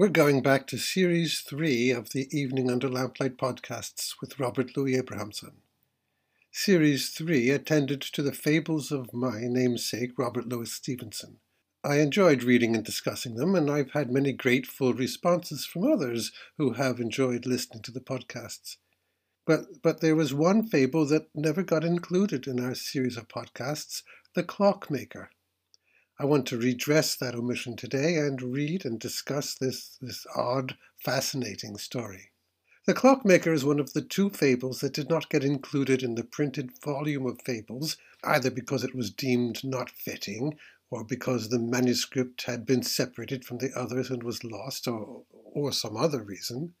We're 0.00 0.08
going 0.08 0.40
back 0.40 0.66
to 0.68 0.78
Series 0.78 1.40
3 1.40 1.90
of 1.90 2.12
the 2.12 2.26
Evening 2.34 2.70
Under 2.70 2.88
Lamplight 2.88 3.36
podcasts 3.36 4.14
with 4.18 4.40
Robert 4.40 4.74
Louis 4.74 4.96
Abrahamson. 4.96 5.58
Series 6.50 7.10
3 7.10 7.50
attended 7.50 8.00
to 8.00 8.22
the 8.22 8.32
fables 8.32 8.90
of 8.90 9.12
my 9.12 9.40
namesake, 9.42 10.12
Robert 10.16 10.48
Louis 10.48 10.72
Stevenson. 10.72 11.40
I 11.84 11.96
enjoyed 11.96 12.42
reading 12.42 12.74
and 12.74 12.82
discussing 12.82 13.34
them, 13.34 13.54
and 13.54 13.70
I've 13.70 13.90
had 13.90 14.10
many 14.10 14.32
grateful 14.32 14.94
responses 14.94 15.66
from 15.66 15.92
others 15.92 16.32
who 16.56 16.72
have 16.72 16.98
enjoyed 16.98 17.44
listening 17.44 17.82
to 17.82 17.92
the 17.92 18.00
podcasts. 18.00 18.78
But, 19.46 19.82
but 19.82 20.00
there 20.00 20.16
was 20.16 20.32
one 20.32 20.66
fable 20.66 21.04
that 21.08 21.28
never 21.34 21.62
got 21.62 21.84
included 21.84 22.46
in 22.46 22.58
our 22.58 22.74
series 22.74 23.18
of 23.18 23.28
podcasts 23.28 24.02
The 24.34 24.44
Clockmaker. 24.44 25.28
I 26.20 26.26
want 26.26 26.44
to 26.48 26.58
redress 26.58 27.16
that 27.16 27.34
omission 27.34 27.76
today 27.76 28.16
and 28.16 28.42
read 28.42 28.84
and 28.84 29.00
discuss 29.00 29.54
this, 29.54 29.96
this 30.02 30.26
odd, 30.36 30.76
fascinating 31.02 31.78
story. 31.78 32.32
The 32.84 32.92
Clockmaker 32.92 33.54
is 33.54 33.64
one 33.64 33.80
of 33.80 33.94
the 33.94 34.02
two 34.02 34.28
fables 34.28 34.80
that 34.80 34.92
did 34.92 35.08
not 35.08 35.30
get 35.30 35.42
included 35.42 36.02
in 36.02 36.16
the 36.16 36.24
printed 36.24 36.72
volume 36.84 37.24
of 37.24 37.40
fables, 37.40 37.96
either 38.22 38.50
because 38.50 38.84
it 38.84 38.94
was 38.94 39.10
deemed 39.10 39.64
not 39.64 39.88
fitting 39.88 40.58
or 40.90 41.04
because 41.04 41.48
the 41.48 41.58
manuscript 41.58 42.42
had 42.42 42.66
been 42.66 42.82
separated 42.82 43.46
from 43.46 43.56
the 43.56 43.72
others 43.74 44.10
and 44.10 44.22
was 44.22 44.44
lost, 44.44 44.86
or, 44.86 45.24
or 45.30 45.72
some 45.72 45.96
other 45.96 46.22
reason, 46.22 46.74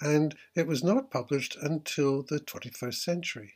and 0.00 0.34
it 0.56 0.66
was 0.66 0.82
not 0.82 1.12
published 1.12 1.56
until 1.62 2.24
the 2.24 2.40
21st 2.40 2.96
century. 2.96 3.54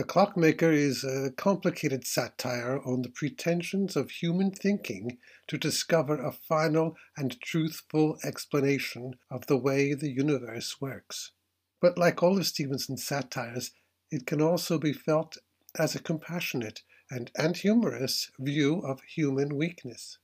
The 0.00 0.06
Clockmaker 0.06 0.72
is 0.72 1.04
a 1.04 1.30
complicated 1.36 2.06
satire 2.06 2.80
on 2.86 3.02
the 3.02 3.10
pretensions 3.10 3.96
of 3.96 4.10
human 4.10 4.50
thinking 4.50 5.18
to 5.46 5.58
discover 5.58 6.14
a 6.14 6.32
final 6.32 6.96
and 7.18 7.38
truthful 7.42 8.18
explanation 8.24 9.16
of 9.30 9.44
the 9.44 9.58
way 9.58 9.92
the 9.92 10.10
universe 10.10 10.80
works. 10.80 11.32
But 11.82 11.98
like 11.98 12.22
all 12.22 12.38
of 12.38 12.46
Stevenson's 12.46 13.04
satires, 13.04 13.72
it 14.10 14.24
can 14.24 14.40
also 14.40 14.78
be 14.78 14.94
felt 14.94 15.36
as 15.78 15.94
a 15.94 16.02
compassionate 16.02 16.80
and, 17.10 17.30
and 17.36 17.54
humorous 17.58 18.30
view 18.38 18.78
of 18.78 19.02
human 19.02 19.54
weakness. 19.54 20.16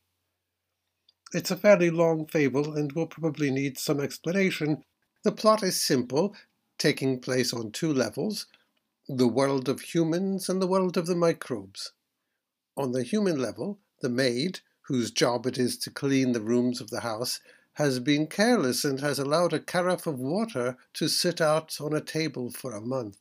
It's 1.34 1.50
a 1.50 1.54
fairly 1.56 1.90
long 1.90 2.26
fable 2.28 2.74
and 2.74 2.92
will 2.92 3.08
probably 3.08 3.50
need 3.50 3.78
some 3.78 4.00
explanation. 4.00 4.84
The 5.22 5.32
plot 5.32 5.62
is 5.62 5.82
simple, 5.82 6.34
taking 6.78 7.20
place 7.20 7.52
on 7.52 7.72
two 7.72 7.92
levels 7.92 8.46
the 9.08 9.28
world 9.28 9.68
of 9.68 9.80
humans 9.80 10.48
and 10.48 10.60
the 10.60 10.66
world 10.66 10.96
of 10.96 11.06
the 11.06 11.14
microbes. 11.14 11.92
On 12.76 12.90
the 12.90 13.04
human 13.04 13.38
level, 13.38 13.78
the 14.00 14.08
maid, 14.08 14.60
whose 14.88 15.12
job 15.12 15.46
it 15.46 15.56
is 15.58 15.78
to 15.78 15.90
clean 15.90 16.32
the 16.32 16.40
rooms 16.40 16.80
of 16.80 16.90
the 16.90 17.00
house, 17.00 17.38
has 17.74 18.00
been 18.00 18.26
careless 18.26 18.84
and 18.84 18.98
has 18.98 19.20
allowed 19.20 19.52
a 19.52 19.60
carafe 19.60 20.08
of 20.08 20.18
water 20.18 20.76
to 20.94 21.06
sit 21.08 21.40
out 21.40 21.80
on 21.80 21.94
a 21.94 22.00
table 22.00 22.50
for 22.50 22.72
a 22.72 22.80
month. 22.80 23.18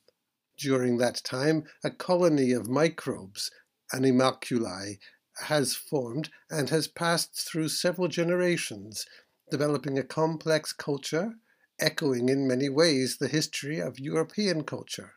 During 0.57 0.97
that 0.97 1.21
time, 1.23 1.65
a 1.83 1.91
colony 1.91 2.51
of 2.51 2.67
microbes, 2.67 3.51
animalculae, 3.93 4.97
has 5.43 5.75
formed 5.75 6.31
and 6.49 6.71
has 6.71 6.87
passed 6.87 7.47
through 7.47 7.69
several 7.69 8.07
generations, 8.07 9.05
developing 9.51 9.99
a 9.99 10.03
complex 10.03 10.73
culture, 10.73 11.35
echoing 11.79 12.27
in 12.27 12.47
many 12.47 12.69
ways 12.69 13.17
the 13.17 13.27
history 13.27 13.79
of 13.79 13.99
European 13.99 14.63
culture. 14.63 15.13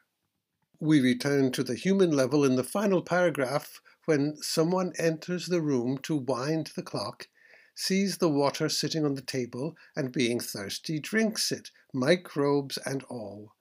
We 0.80 1.00
return 1.00 1.50
to 1.52 1.64
the 1.64 1.74
human 1.74 2.12
level 2.12 2.44
in 2.44 2.54
the 2.54 2.62
final 2.62 3.02
paragraph 3.02 3.80
when 4.04 4.36
someone 4.36 4.92
enters 4.96 5.46
the 5.46 5.60
room 5.60 5.98
to 6.04 6.14
wind 6.14 6.68
the 6.76 6.84
clock, 6.84 7.26
sees 7.74 8.18
the 8.18 8.28
water 8.28 8.68
sitting 8.68 9.04
on 9.04 9.14
the 9.14 9.20
table, 9.20 9.76
and 9.96 10.12
being 10.12 10.38
thirsty, 10.38 11.00
drinks 11.00 11.50
it, 11.50 11.72
microbes 11.92 12.78
and 12.86 13.02
all. 13.04 13.56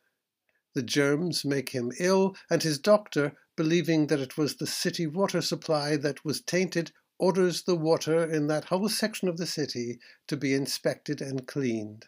The 0.76 0.84
germs 0.84 1.44
make 1.44 1.70
him 1.70 1.92
ill, 2.00 2.36
and 2.52 2.62
his 2.62 2.78
doctor, 2.78 3.36
believing 3.56 4.08
that 4.08 4.20
it 4.20 4.38
was 4.38 4.58
the 4.58 4.68
city 4.68 5.08
water 5.08 5.42
supply 5.42 5.98
that 5.98 6.24
was 6.24 6.42
tainted, 6.42 6.92
orders 7.18 7.64
the 7.64 7.76
water 7.76 8.32
in 8.32 8.46
that 8.48 8.66
whole 8.66 8.90
section 8.90 9.28
of 9.28 9.38
the 9.38 9.48
city 9.48 10.00
to 10.28 10.38
be 10.38 10.54
inspected 10.54 11.20
and 11.20 11.48
cleaned. 11.48 12.06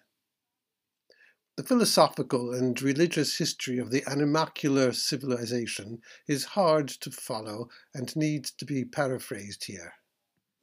The 1.59 1.66
philosophical 1.66 2.53
and 2.53 2.81
religious 2.81 3.38
history 3.38 3.80
of 3.80 3.92
the 3.92 4.00
animalcular 4.03 4.96
civilization 4.96 6.02
is 6.25 6.56
hard 6.56 6.88
to 6.88 7.12
follow 7.12 7.68
and 7.94 8.16
needs 8.16 8.50
to 8.52 8.64
be 8.64 8.86
paraphrased 8.86 9.66
here. 9.66 9.96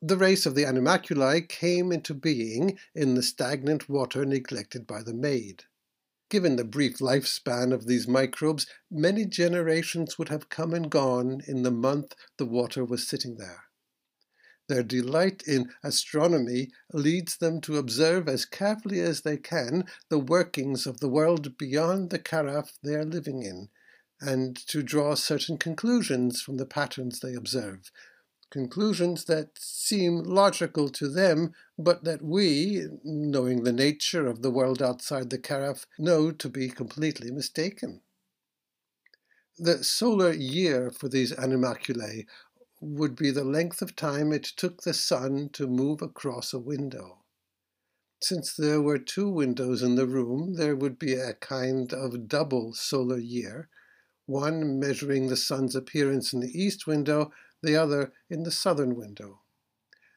The 0.01 0.17
race 0.17 0.47
of 0.47 0.55
the 0.55 0.65
animalculae 0.65 1.51
came 1.51 1.93
into 1.93 2.15
being 2.15 2.79
in 2.95 3.13
the 3.13 3.23
stagnant 3.23 3.91
water 3.91 4.25
neglected 4.25 4.87
by 4.87 5.03
the 5.03 5.13
maid. 5.13 5.65
Given 6.31 6.57
the 6.57 6.65
brief 6.65 6.97
lifespan 6.97 7.75
of 7.75 7.85
these 7.85 8.09
microbes, 8.09 8.67
many 8.91 9.27
generations 9.27 10.19
would 10.19 10.31
have 10.31 10.49
come 10.49 10.73
and 10.73 10.91
gone 10.91 11.43
in 11.47 11.63
the 11.63 11.71
month 11.71 12.15
the 12.39 12.47
water 12.47 12.87
was 12.87 13.07
sitting 13.07 13.37
there. 13.37 13.65
Their 14.69 14.83
delight 14.83 15.45
in 15.47 15.73
astronomy 15.85 16.73
leads 16.93 17.37
them 17.37 17.61
to 17.63 17.79
observe 17.79 18.29
as 18.29 18.45
carefully 18.45 19.01
as 19.01 19.21
they 19.21 19.37
can 19.37 19.85
the 20.09 20.19
workings 20.19 20.87
of 20.87 20.99
the 20.99 21.09
world 21.09 21.57
beyond 21.57 22.11
the 22.11 22.19
carafe 22.19 22.73
they 22.83 22.95
are 22.95 23.05
living 23.05 23.43
in, 23.43 23.69
and 24.21 24.57
to 24.67 24.83
draw 24.83 25.15
certain 25.15 25.57
conclusions 25.57 26.41
from 26.43 26.57
the 26.57 26.67
patterns 26.67 27.21
they 27.21 27.35
observe. 27.35 27.93
Conclusions 28.51 29.25
that 29.25 29.59
seem 29.59 30.23
logical 30.23 30.89
to 30.89 31.09
them, 31.09 31.53
but 31.79 32.05
that 32.05 32.23
we, 32.23 32.87
knowing 33.05 33.63
the 33.63 33.73
nature 33.73 34.27
of 34.27 34.43
the 34.43 34.51
world 34.51 34.83
outside 34.83 35.31
the 35.31 35.39
carafe, 35.39 35.87
know 35.99 36.31
to 36.31 36.49
be 36.49 36.69
completely 36.69 37.31
mistaken. 37.31 38.03
The 39.59 39.83
solar 39.83 40.33
year 40.33 40.91
for 40.91 41.09
these 41.09 41.33
animalculae 41.33 42.27
would 42.81 43.17
be 43.17 43.31
the 43.31 43.45
length 43.45 43.81
of 43.81 43.97
time 43.97 44.33
it 44.33 44.45
took 44.45 44.83
the 44.83 44.95
sun 44.95 45.49
to 45.51 45.67
move 45.67 46.03
across 46.03 46.53
a 46.53 46.59
window. 46.59 47.25
Since 48.21 48.55
there 48.55 48.81
were 48.81 48.99
two 48.99 49.29
windows 49.29 49.83
in 49.83 49.95
the 49.95 50.07
room, 50.07 50.55
there 50.55 50.77
would 50.77 50.99
be 50.99 51.15
a 51.15 51.35
kind 51.35 51.93
of 51.93 52.29
double 52.29 52.73
solar 52.75 53.19
year, 53.19 53.69
one 54.27 54.79
measuring 54.79 55.29
the 55.29 55.37
sun's 55.37 55.77
appearance 55.77 56.33
in 56.33 56.41
the 56.41 56.51
east 56.51 56.87
window, 56.87 57.33
the 57.63 57.77
other 57.77 58.13
in 58.29 58.43
the 58.43 58.51
southern 58.51 58.95
window. 58.95 59.43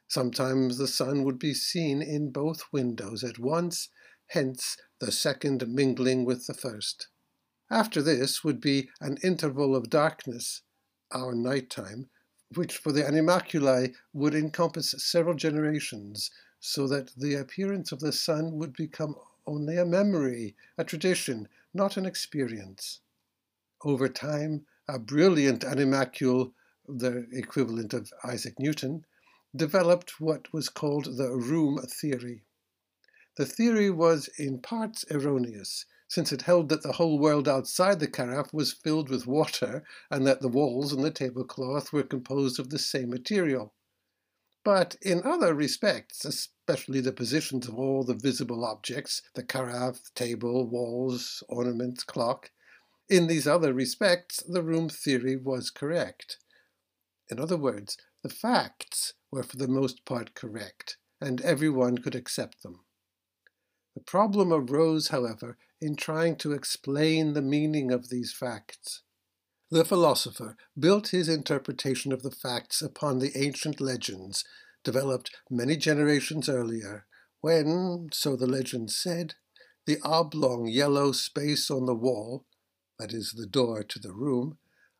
Sometimes 0.07 0.77
the 0.77 0.87
sun 0.87 1.23
would 1.23 1.37
be 1.37 1.53
seen 1.53 2.01
in 2.01 2.31
both 2.31 2.63
windows 2.71 3.23
at 3.23 3.37
once, 3.37 3.89
hence 4.27 4.75
the 4.99 5.11
second 5.11 5.67
mingling 5.67 6.25
with 6.25 6.47
the 6.47 6.53
first. 6.53 7.09
After 7.69 8.01
this 8.01 8.43
would 8.43 8.59
be 8.59 8.89
an 8.99 9.17
interval 9.23 9.75
of 9.75 9.89
darkness, 9.89 10.61
our 11.11 11.35
night 11.35 11.69
time, 11.69 12.09
which 12.55 12.77
for 12.77 12.91
the 12.91 13.03
animalculae 13.03 13.93
would 14.13 14.33
encompass 14.33 14.95
several 14.97 15.35
generations, 15.35 16.31
so 16.59 16.87
that 16.87 17.11
the 17.15 17.35
appearance 17.35 17.91
of 17.91 17.99
the 17.99 18.11
sun 18.11 18.57
would 18.57 18.73
become 18.73 19.15
only 19.45 19.77
a 19.77 19.85
memory, 19.85 20.55
a 20.77 20.83
tradition, 20.83 21.47
not 21.73 21.97
an 21.97 22.05
experience. 22.05 23.01
Over 23.83 24.09
time, 24.09 24.65
a 24.87 24.99
brilliant 24.99 25.63
animalcule, 25.63 26.53
the 26.87 27.27
equivalent 27.31 27.93
of 27.93 28.11
Isaac 28.23 28.59
Newton, 28.59 29.05
developed 29.55 30.19
what 30.19 30.51
was 30.51 30.69
called 30.69 31.17
the 31.17 31.31
room 31.31 31.79
theory. 31.87 32.43
The 33.37 33.45
theory 33.45 33.89
was 33.89 34.29
in 34.37 34.59
parts 34.59 35.05
erroneous, 35.09 35.85
since 36.09 36.33
it 36.33 36.41
held 36.41 36.69
that 36.69 36.81
the 36.81 36.93
whole 36.93 37.19
world 37.19 37.47
outside 37.47 37.99
the 37.99 38.07
carafe 38.07 38.51
was 38.51 38.73
filled 38.73 39.09
with 39.09 39.27
water 39.27 39.83
and 40.09 40.25
that 40.25 40.41
the 40.41 40.49
walls 40.49 40.91
and 40.91 41.03
the 41.03 41.11
tablecloth 41.11 41.93
were 41.93 42.03
composed 42.03 42.59
of 42.59 42.71
the 42.71 42.79
same 42.79 43.11
material. 43.11 43.73
But 44.65 44.95
in 45.01 45.23
other 45.23 45.53
respects, 45.53 46.25
especially 46.25 46.99
the 46.99 47.13
positions 47.13 47.67
of 47.67 47.75
all 47.75 48.03
the 48.03 48.15
visible 48.15 48.65
objects, 48.65 49.21
the 49.35 49.43
carafe, 49.43 50.13
table, 50.15 50.67
walls, 50.67 51.43
ornaments, 51.47 52.03
clock, 52.03 52.51
in 53.07 53.27
these 53.27 53.47
other 53.47 53.73
respects, 53.73 54.43
the 54.43 54.63
room 54.63 54.89
theory 54.89 55.35
was 55.35 55.69
correct. 55.69 56.37
In 57.29 57.39
other 57.39 57.57
words, 57.57 57.97
the 58.23 58.29
facts 58.29 59.13
were 59.31 59.43
for 59.43 59.57
the 59.57 59.67
most 59.67 60.05
part 60.05 60.33
correct, 60.33 60.97
and 61.21 61.39
everyone 61.41 61.99
could 61.99 62.15
accept 62.15 62.63
them. 62.63 62.81
The 63.95 64.01
problem 64.01 64.51
arose, 64.51 65.09
however, 65.09 65.57
in 65.81 65.95
trying 65.95 66.35
to 66.37 66.53
explain 66.53 67.33
the 67.33 67.41
meaning 67.41 67.91
of 67.91 68.09
these 68.09 68.33
facts. 68.33 69.01
The 69.71 69.85
philosopher 69.85 70.57
built 70.77 71.09
his 71.09 71.29
interpretation 71.29 72.11
of 72.11 72.23
the 72.23 72.31
facts 72.31 72.81
upon 72.81 73.19
the 73.19 73.31
ancient 73.35 73.79
legends, 73.79 74.43
developed 74.83 75.31
many 75.49 75.77
generations 75.77 76.49
earlier, 76.49 77.05
when, 77.41 78.09
so 78.11 78.35
the 78.35 78.47
legend 78.47 78.91
said, 78.91 79.35
the 79.85 79.97
oblong 80.03 80.67
yellow 80.67 81.11
space 81.11 81.71
on 81.71 81.85
the 81.85 81.95
wall, 81.95 82.45
that 82.97 83.13
is, 83.13 83.33
the 83.37 83.47
door 83.47 83.83
to 83.83 83.99
the 83.99 84.11
room, 84.11 84.57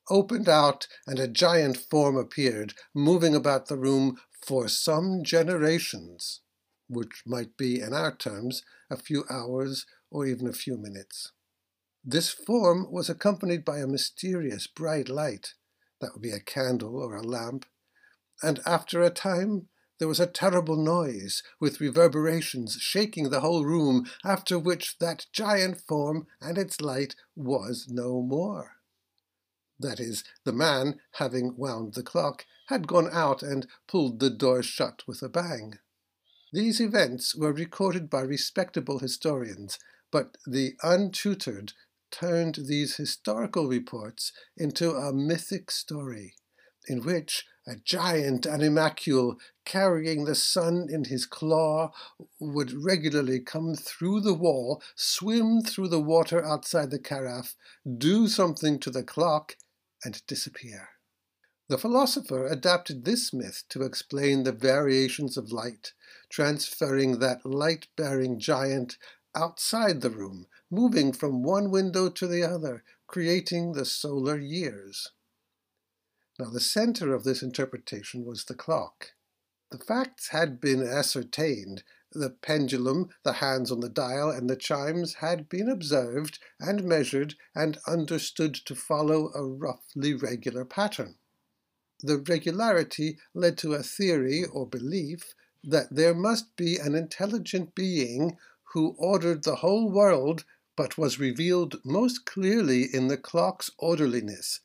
opened 0.09 0.47
out 0.47 0.87
and 1.05 1.19
a 1.19 1.27
giant 1.27 1.77
form 1.77 2.15
appeared, 2.15 2.73
moving 2.95 3.35
about 3.35 3.67
the 3.67 3.77
room 3.77 4.17
for 4.45 4.67
some 4.67 5.23
generations. 5.23 6.41
which 6.89 7.21
might 7.25 7.55
be, 7.55 7.79
in 7.79 7.93
our 7.93 8.15
terms, 8.15 8.63
a 8.89 8.97
few 8.97 9.23
hours 9.29 9.85
or 10.11 10.25
even 10.25 10.47
a 10.47 10.53
few 10.53 10.77
minutes. 10.77 11.31
This 12.03 12.29
form 12.29 12.91
was 12.91 13.09
accompanied 13.09 13.65
by 13.65 13.79
a 13.79 13.88
mysterious 13.88 14.67
bright 14.67 15.09
light, 15.09 15.53
that 16.01 16.13
would 16.13 16.21
be 16.21 16.31
a 16.31 16.39
candle 16.39 16.95
or 16.95 17.15
a 17.15 17.21
lamp, 17.21 17.65
and 18.41 18.59
after 18.65 19.01
a 19.01 19.09
time 19.09 19.67
there 20.00 20.07
was 20.07 20.19
a 20.19 20.25
terrible 20.25 20.77
noise, 20.77 21.44
with 21.59 21.81
reverberations 21.81 22.77
shaking 22.79 23.29
the 23.29 23.41
whole 23.41 23.65
room, 23.65 24.09
after 24.23 24.57
which 24.57 24.97
that 25.00 25.25
giant 25.33 25.81
form 25.81 26.25
and 26.39 26.57
its 26.57 26.79
light 26.79 27.15
was 27.35 27.88
no 27.89 28.21
more. 28.21 28.77
That 29.77 30.00
is, 30.00 30.23
the 30.45 30.53
man, 30.53 31.00
having 31.13 31.57
wound 31.57 31.94
the 31.94 32.03
clock, 32.03 32.45
had 32.67 32.88
gone 32.88 33.09
out 33.12 33.44
and 33.44 33.67
pulled 33.88 34.19
the 34.19 34.29
door 34.29 34.63
shut 34.63 35.03
with 35.05 35.21
a 35.21 35.29
bang. 35.29 35.79
These 36.53 36.79
events 36.79 37.35
were 37.35 37.53
recorded 37.53 38.09
by 38.09 38.21
respectable 38.21 39.00
historians, 39.00 39.79
but 40.11 40.38
the 40.45 40.73
untutored 40.83 41.73
turned 42.11 42.56
these 42.67 42.95
historical 42.95 43.67
reports 43.67 44.31
into 44.57 44.95
a 44.95 45.13
mythic 45.13 45.69
story, 45.71 46.35
in 46.88 47.03
which 47.03 47.45
a 47.67 47.75
giant 47.75 48.47
animalcule 48.47 49.38
carrying 49.63 50.25
the 50.25 50.33
sun 50.33 50.88
in 50.89 51.06
his 51.06 51.25
claw 51.27 51.91
would 52.39 52.73
regularly 52.73 53.39
come 53.39 53.75
through 53.75 54.21
the 54.21 54.33
wall, 54.33 54.81
swim 54.95 55.61
through 55.61 55.88
the 55.88 56.01
water 56.01 56.44
outside 56.44 56.89
the 56.89 56.97
carafe, 56.97 57.55
do 57.97 58.27
something 58.27 58.79
to 58.79 58.89
the 58.89 59.03
clock, 59.03 59.55
and 60.03 60.25
disappear. 60.25 60.89
The 61.67 61.77
philosopher 61.77 62.47
adapted 62.47 63.05
this 63.05 63.31
myth 63.31 63.63
to 63.69 63.83
explain 63.83 64.41
the 64.41 64.51
variations 64.51 65.38
of 65.38 65.51
light, 65.51 65.94
transferring 66.29 67.19
that 67.19 67.45
light 67.45 67.88
bearing 67.95 68.39
giant 68.39 68.97
outside 69.39 70.01
the 70.01 70.09
room, 70.09 70.47
moving 70.69 71.13
from 71.13 71.44
one 71.44 71.71
window 71.71 72.09
to 72.09 72.27
the 72.27 72.44
other, 72.44 72.83
creating 73.07 73.71
the 73.71 73.86
solar 73.86 74.38
years. 74.38 75.12
Now, 76.38 76.50
the 76.50 76.59
center 76.59 77.13
of 77.13 77.24
this 77.24 77.41
interpretation 77.41 78.25
was 78.25 78.45
the 78.45 78.53
clock. 78.53 79.13
The 79.71 79.77
facts 79.77 80.30
had 80.30 80.59
been 80.59 80.81
ascertained. 80.86 81.83
The 82.12 82.31
pendulum, 82.31 83.09
the 83.24 83.33
hands 83.33 83.71
on 83.71 83.81
the 83.81 83.89
dial, 83.89 84.30
and 84.31 84.50
the 84.50 84.56
chimes 84.56 85.15
had 85.15 85.47
been 85.47 85.69
observed 85.69 86.39
and 86.59 86.83
measured 86.83 87.36
and 87.53 87.77
understood 87.88 88.56
to 88.65 88.75
follow 88.75 89.31
a 89.33 89.44
roughly 89.44 90.13
regular 90.15 90.65
pattern. 90.65 91.15
The 92.01 92.18
regularity 92.18 93.19
led 93.33 93.57
to 93.59 93.74
a 93.74 93.83
theory 93.83 94.44
or 94.44 94.65
belief 94.68 95.36
that 95.63 95.94
there 95.94 96.15
must 96.15 96.56
be 96.56 96.77
an 96.77 96.95
intelligent 96.95 97.75
being 97.75 98.38
who 98.74 98.95
ordered 98.98 99.44
the 99.44 99.57
whole 99.57 99.92
world 99.92 100.45
but 100.75 100.98
was 100.98 101.19
revealed 101.19 101.80
most 101.83 102.25
clearly 102.25 102.83
in 102.94 103.07
the 103.07 103.18
clock's 103.18 103.69
orderliness 103.77 104.62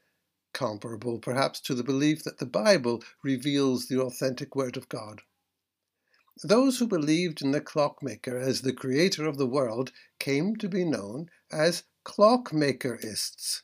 comparable 0.54 1.18
perhaps 1.18 1.60
to 1.60 1.74
the 1.74 1.84
belief 1.84 2.24
that 2.24 2.38
the 2.38 2.46
Bible 2.46 3.02
reveals 3.22 3.86
the 3.86 4.00
authentic 4.00 4.56
Word 4.56 4.78
of 4.78 4.88
God. 4.88 5.20
Those 6.42 6.78
who 6.78 6.86
believed 6.86 7.42
in 7.42 7.50
the 7.50 7.60
clockmaker 7.60 8.38
as 8.38 8.62
the 8.62 8.72
creator 8.72 9.26
of 9.26 9.36
the 9.36 9.46
world 9.46 9.92
came 10.18 10.56
to 10.56 10.68
be 10.68 10.84
known 10.84 11.28
as 11.52 11.84
clockmakerists. 12.04 13.62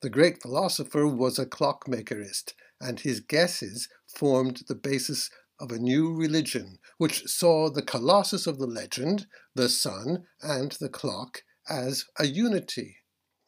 The 0.00 0.10
great 0.10 0.42
philosopher 0.42 1.06
was 1.06 1.38
a 1.38 1.46
clockmakerist, 1.46 2.54
and 2.80 3.00
his 3.00 3.20
guesses 3.20 3.88
formed 4.06 4.62
the 4.68 4.74
basis 4.74 5.30
of 5.60 5.70
a 5.70 5.78
new 5.78 6.12
religion, 6.12 6.78
which 6.98 7.26
saw 7.26 7.70
the 7.70 7.82
colossus 7.82 8.46
of 8.46 8.58
the 8.58 8.66
legend, 8.66 9.26
the 9.54 9.68
sun, 9.68 10.26
and 10.40 10.72
the 10.72 10.88
clock 10.88 11.44
as 11.68 12.06
a 12.18 12.26
unity, 12.26 12.96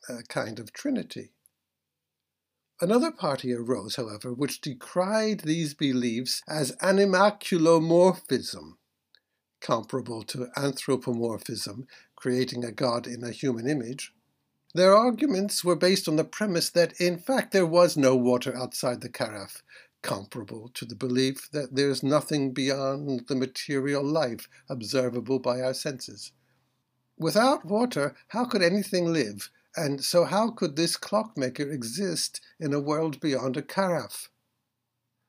a 0.09 0.23
kind 0.25 0.59
of 0.59 0.73
trinity. 0.73 1.33
Another 2.81 3.13
party 3.13 3.53
arose, 3.53 3.97
however, 3.97 4.33
which 4.33 4.61
decried 4.61 5.41
these 5.41 5.75
beliefs 5.75 6.43
as 6.49 6.75
animalculomorphism, 6.77 8.77
comparable 9.61 10.23
to 10.25 10.49
anthropomorphism, 10.57 11.87
creating 12.17 12.65
a 12.65 12.73
god 12.73 13.07
in 13.07 13.23
a 13.23 13.31
human 13.31 13.69
image. 13.69 14.13
Their 14.75 14.97
arguments 14.97 15.65
were 15.65 15.77
based 15.77 16.09
on 16.09 16.17
the 16.17 16.25
premise 16.25 16.69
that, 16.71 17.01
in 17.01 17.17
fact, 17.17 17.53
there 17.53 17.65
was 17.65 17.97
no 17.97 18.17
water 18.17 18.57
outside 18.57 19.03
the 19.03 19.09
carafe, 19.09 19.63
comparable 20.05 20.69
to 20.75 20.85
the 20.85 20.95
belief 20.95 21.51
that 21.51 21.75
there 21.75 21.89
is 21.89 22.03
nothing 22.03 22.53
beyond 22.53 23.27
the 23.27 23.35
material 23.35 24.05
life 24.05 24.47
observable 24.69 25.39
by 25.39 25.63
our 25.63 25.73
senses. 25.73 26.31
Without 27.17 27.65
water, 27.65 28.15
how 28.29 28.45
could 28.45 28.63
anything 28.63 29.13
live, 29.13 29.51
and 29.75 30.05
so, 30.05 30.25
how 30.25 30.51
could 30.51 30.77
this 30.77 30.99
clockmaker 30.99 31.69
exist 31.71 32.41
in 32.61 32.75
a 32.75 32.81
world 32.81 33.19
beyond 33.19 33.57
a 33.57 33.63
carafe? 33.63 34.29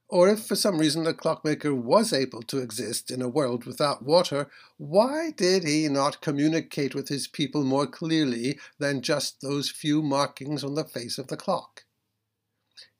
Or 0.09 0.27
if 0.27 0.45
for 0.45 0.55
some 0.55 0.77
reason 0.77 1.05
the 1.05 1.13
clockmaker 1.13 1.73
was 1.73 2.11
able 2.11 2.43
to 2.43 2.59
exist 2.59 3.09
in 3.09 3.21
a 3.21 3.29
world 3.29 3.65
without 3.65 4.03
water, 4.03 4.49
why 4.77 5.31
did 5.31 5.63
he 5.63 5.87
not 5.87 6.21
communicate 6.21 6.93
with 6.93 7.07
his 7.07 7.27
people 7.27 7.63
more 7.63 7.87
clearly 7.87 8.59
than 8.77 9.01
just 9.01 9.39
those 9.39 9.71
few 9.71 10.03
markings 10.03 10.65
on 10.65 10.75
the 10.75 10.83
face 10.83 11.17
of 11.17 11.27
the 11.27 11.37
clock? 11.37 11.84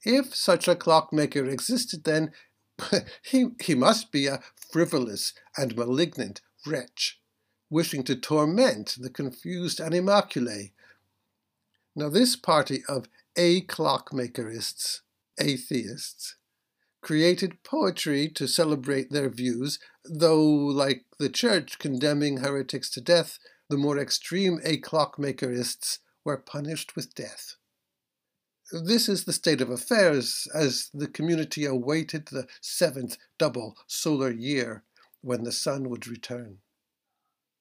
If 0.05 0.35
such 0.35 0.67
a 0.67 0.75
clockmaker 0.75 1.45
existed, 1.45 2.03
then 2.03 2.31
he, 3.23 3.47
he 3.61 3.75
must 3.75 4.11
be 4.11 4.27
a 4.27 4.41
frivolous 4.71 5.33
and 5.57 5.75
malignant 5.75 6.41
wretch, 6.65 7.19
wishing 7.69 8.03
to 8.03 8.15
torment 8.15 8.95
the 8.99 9.09
confused 9.09 9.79
animalculae 9.79 10.71
now, 11.95 12.09
this 12.09 12.35
party 12.35 12.83
of 12.89 13.07
a 13.37 13.61
clockmakerists, 13.61 14.99
atheists, 15.39 16.35
created 17.01 17.63
poetry 17.63 18.27
to 18.29 18.47
celebrate 18.47 19.11
their 19.11 19.29
views, 19.29 19.79
though, 20.03 20.43
like 20.43 21.05
the 21.19 21.29
Church 21.29 21.79
condemning 21.79 22.37
heretics 22.37 22.89
to 22.91 23.01
death, 23.01 23.39
the 23.69 23.77
more 23.77 23.97
extreme 23.97 24.59
a 24.65 24.77
clockmakerists 24.81 25.99
were 26.25 26.37
punished 26.37 26.97
with 26.97 27.15
death. 27.15 27.55
This 28.71 29.07
is 29.07 29.25
the 29.25 29.33
state 29.33 29.61
of 29.61 29.69
affairs 29.69 30.47
as 30.53 30.89
the 30.91 31.07
community 31.07 31.65
awaited 31.65 32.25
the 32.25 32.47
seventh 32.61 33.17
double 33.37 33.77
solar 33.85 34.31
year 34.31 34.83
when 35.21 35.43
the 35.43 35.51
sun 35.51 35.87
would 35.89 36.07
return. 36.07 36.59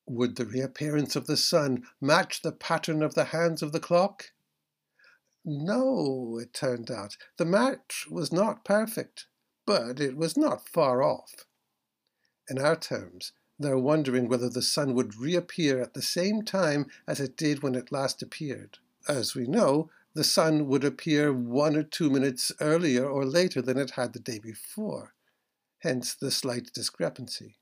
Would 0.06 0.36
the 0.36 0.46
reappearance 0.46 1.14
of 1.14 1.26
the 1.26 1.36
sun 1.36 1.86
match 2.00 2.40
the 2.40 2.52
pattern 2.52 3.02
of 3.02 3.14
the 3.14 3.26
hands 3.26 3.62
of 3.62 3.72
the 3.72 3.80
clock? 3.80 4.32
No, 5.44 6.38
it 6.38 6.54
turned 6.54 6.90
out. 6.90 7.18
The 7.36 7.44
match 7.44 8.06
was 8.10 8.32
not 8.32 8.64
perfect, 8.64 9.26
but 9.66 10.00
it 10.00 10.16
was 10.16 10.38
not 10.38 10.68
far 10.70 11.02
off. 11.02 11.46
In 12.48 12.58
our 12.58 12.76
terms, 12.76 13.32
they're 13.58 13.78
wondering 13.78 14.26
whether 14.26 14.48
the 14.48 14.62
sun 14.62 14.94
would 14.94 15.16
reappear 15.16 15.80
at 15.80 15.92
the 15.92 16.02
same 16.02 16.42
time 16.42 16.86
as 17.06 17.20
it 17.20 17.36
did 17.36 17.62
when 17.62 17.74
it 17.74 17.92
last 17.92 18.22
appeared. 18.22 18.78
As 19.06 19.34
we 19.34 19.46
know, 19.46 19.90
the 20.14 20.24
sun 20.24 20.66
would 20.68 20.84
appear 20.84 21.32
one 21.32 21.76
or 21.76 21.82
two 21.82 22.08
minutes 22.08 22.52
earlier 22.60 23.04
or 23.04 23.24
later 23.24 23.60
than 23.60 23.76
it 23.76 23.92
had 23.92 24.12
the 24.12 24.20
day 24.20 24.38
before, 24.38 25.14
hence 25.78 26.14
the 26.14 26.30
slight 26.30 26.70
discrepancy. 26.72 27.56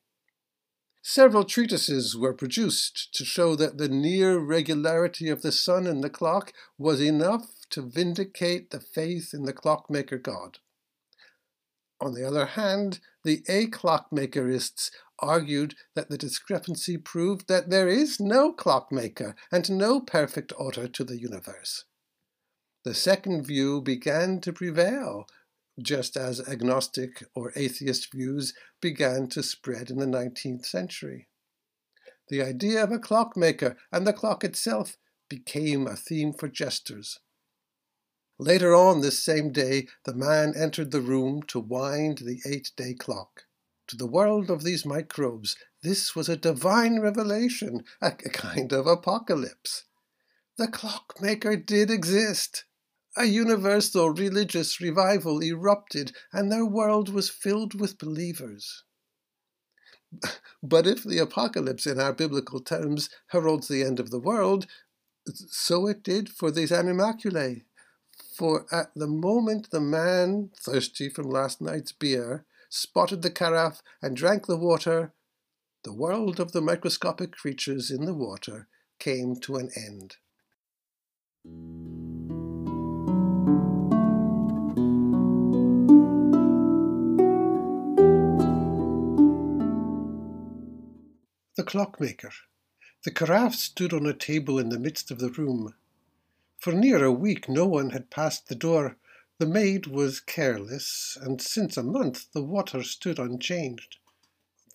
Several 1.04 1.44
treatises 1.44 2.16
were 2.16 2.32
produced 2.32 3.12
to 3.14 3.24
show 3.24 3.56
that 3.56 3.78
the 3.78 3.88
near 3.88 4.38
regularity 4.38 5.28
of 5.28 5.42
the 5.42 5.50
sun 5.50 5.86
and 5.86 6.04
the 6.04 6.10
clock 6.10 6.52
was 6.78 7.00
enough 7.00 7.46
to 7.70 7.82
vindicate 7.82 8.70
the 8.70 8.78
faith 8.78 9.34
in 9.34 9.44
the 9.44 9.52
clockmaker 9.52 10.18
god. 10.18 10.58
On 12.00 12.14
the 12.14 12.26
other 12.26 12.46
hand, 12.46 13.00
the 13.24 13.42
a 13.48 13.66
clockmakerists 13.66 14.90
argued 15.18 15.74
that 15.94 16.10
the 16.10 16.18
discrepancy 16.18 16.98
proved 16.98 17.48
that 17.48 17.70
there 17.70 17.88
is 17.88 18.20
no 18.20 18.52
clockmaker 18.52 19.34
and 19.50 19.70
no 19.70 20.00
perfect 20.00 20.52
order 20.56 20.86
to 20.86 21.04
the 21.04 21.18
universe. 21.18 21.84
The 22.84 22.94
second 22.94 23.46
view 23.46 23.80
began 23.80 24.40
to 24.40 24.52
prevail, 24.52 25.26
just 25.80 26.16
as 26.16 26.46
agnostic 26.48 27.24
or 27.34 27.52
atheist 27.54 28.10
views 28.12 28.54
began 28.80 29.28
to 29.28 29.42
spread 29.42 29.88
in 29.88 29.98
the 29.98 30.06
19th 30.06 30.66
century. 30.66 31.28
The 32.28 32.42
idea 32.42 32.82
of 32.82 32.90
a 32.90 32.98
clockmaker 32.98 33.76
and 33.92 34.06
the 34.06 34.12
clock 34.12 34.42
itself 34.42 34.96
became 35.28 35.86
a 35.86 35.96
theme 35.96 36.32
for 36.32 36.48
jesters. 36.48 37.20
Later 38.38 38.74
on 38.74 39.00
this 39.00 39.22
same 39.22 39.52
day, 39.52 39.86
the 40.04 40.14
man 40.14 40.52
entered 40.56 40.90
the 40.90 41.00
room 41.00 41.42
to 41.44 41.60
wind 41.60 42.18
the 42.18 42.40
eight 42.44 42.72
day 42.76 42.94
clock. 42.94 43.44
To 43.88 43.96
the 43.96 44.06
world 44.06 44.50
of 44.50 44.64
these 44.64 44.84
microbes, 44.84 45.56
this 45.82 46.16
was 46.16 46.28
a 46.28 46.36
divine 46.36 46.98
revelation, 46.98 47.84
a 48.00 48.10
kind 48.10 48.72
of 48.72 48.86
apocalypse. 48.86 49.84
The 50.56 50.68
clockmaker 50.68 51.56
did 51.56 51.90
exist. 51.90 52.64
A 53.16 53.26
universal 53.26 54.10
religious 54.10 54.80
revival 54.80 55.42
erupted, 55.42 56.12
and 56.32 56.50
their 56.50 56.64
world 56.64 57.10
was 57.10 57.28
filled 57.28 57.78
with 57.78 57.98
believers. 57.98 58.84
But 60.62 60.86
if 60.86 61.04
the 61.04 61.18
apocalypse, 61.18 61.86
in 61.86 62.00
our 62.00 62.12
biblical 62.12 62.60
terms, 62.60 63.10
heralds 63.28 63.68
the 63.68 63.82
end 63.82 64.00
of 64.00 64.10
the 64.10 64.18
world, 64.18 64.66
so 65.26 65.86
it 65.86 66.02
did 66.02 66.30
for 66.30 66.50
these 66.50 66.70
animalculae. 66.70 67.64
For 68.34 68.66
at 68.72 68.92
the 68.94 69.06
moment 69.06 69.70
the 69.70 69.80
man, 69.80 70.50
thirsty 70.58 71.08
from 71.08 71.28
last 71.28 71.60
night's 71.60 71.92
beer, 71.92 72.46
spotted 72.68 73.22
the 73.22 73.30
carafe 73.30 73.82
and 74.00 74.16
drank 74.16 74.46
the 74.46 74.56
water, 74.56 75.12
the 75.84 75.92
world 75.92 76.40
of 76.40 76.52
the 76.52 76.62
microscopic 76.62 77.32
creatures 77.32 77.90
in 77.90 78.06
the 78.06 78.14
water 78.14 78.68
came 78.98 79.36
to 79.36 79.56
an 79.56 79.70
end. 79.76 80.16
The 91.54 91.64
clockmaker. 91.64 92.32
The 93.04 93.10
carafe 93.10 93.54
stood 93.56 93.92
on 93.92 94.06
a 94.06 94.14
table 94.14 94.58
in 94.58 94.70
the 94.70 94.78
midst 94.78 95.10
of 95.10 95.18
the 95.18 95.28
room. 95.28 95.74
For 96.58 96.72
near 96.72 97.04
a 97.04 97.12
week 97.12 97.46
no 97.46 97.66
one 97.66 97.90
had 97.90 98.08
passed 98.08 98.48
the 98.48 98.54
door. 98.54 98.96
The 99.36 99.44
maid 99.44 99.86
was 99.86 100.20
careless, 100.20 101.18
and 101.20 101.42
since 101.42 101.76
a 101.76 101.82
month 101.82 102.32
the 102.32 102.42
water 102.42 102.82
stood 102.82 103.18
unchanged. 103.18 103.98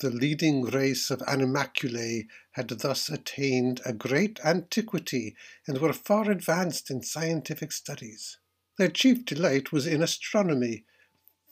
The 0.02 0.12
leading 0.12 0.66
race 0.66 1.10
of 1.10 1.22
animalculae 1.22 2.28
had 2.52 2.70
thus 2.70 3.10
attained 3.10 3.82
a 3.84 3.92
great 3.92 4.40
antiquity 4.46 5.36
and 5.66 5.80
were 5.80 5.94
far 5.94 6.30
advanced 6.30 6.92
in 6.92 7.02
scientific 7.02 7.72
studies. 7.72 8.38
Their 8.78 8.90
chief 8.90 9.26
delight 9.26 9.72
was 9.72 9.88
in 9.88 10.04
astronomy. 10.04 10.86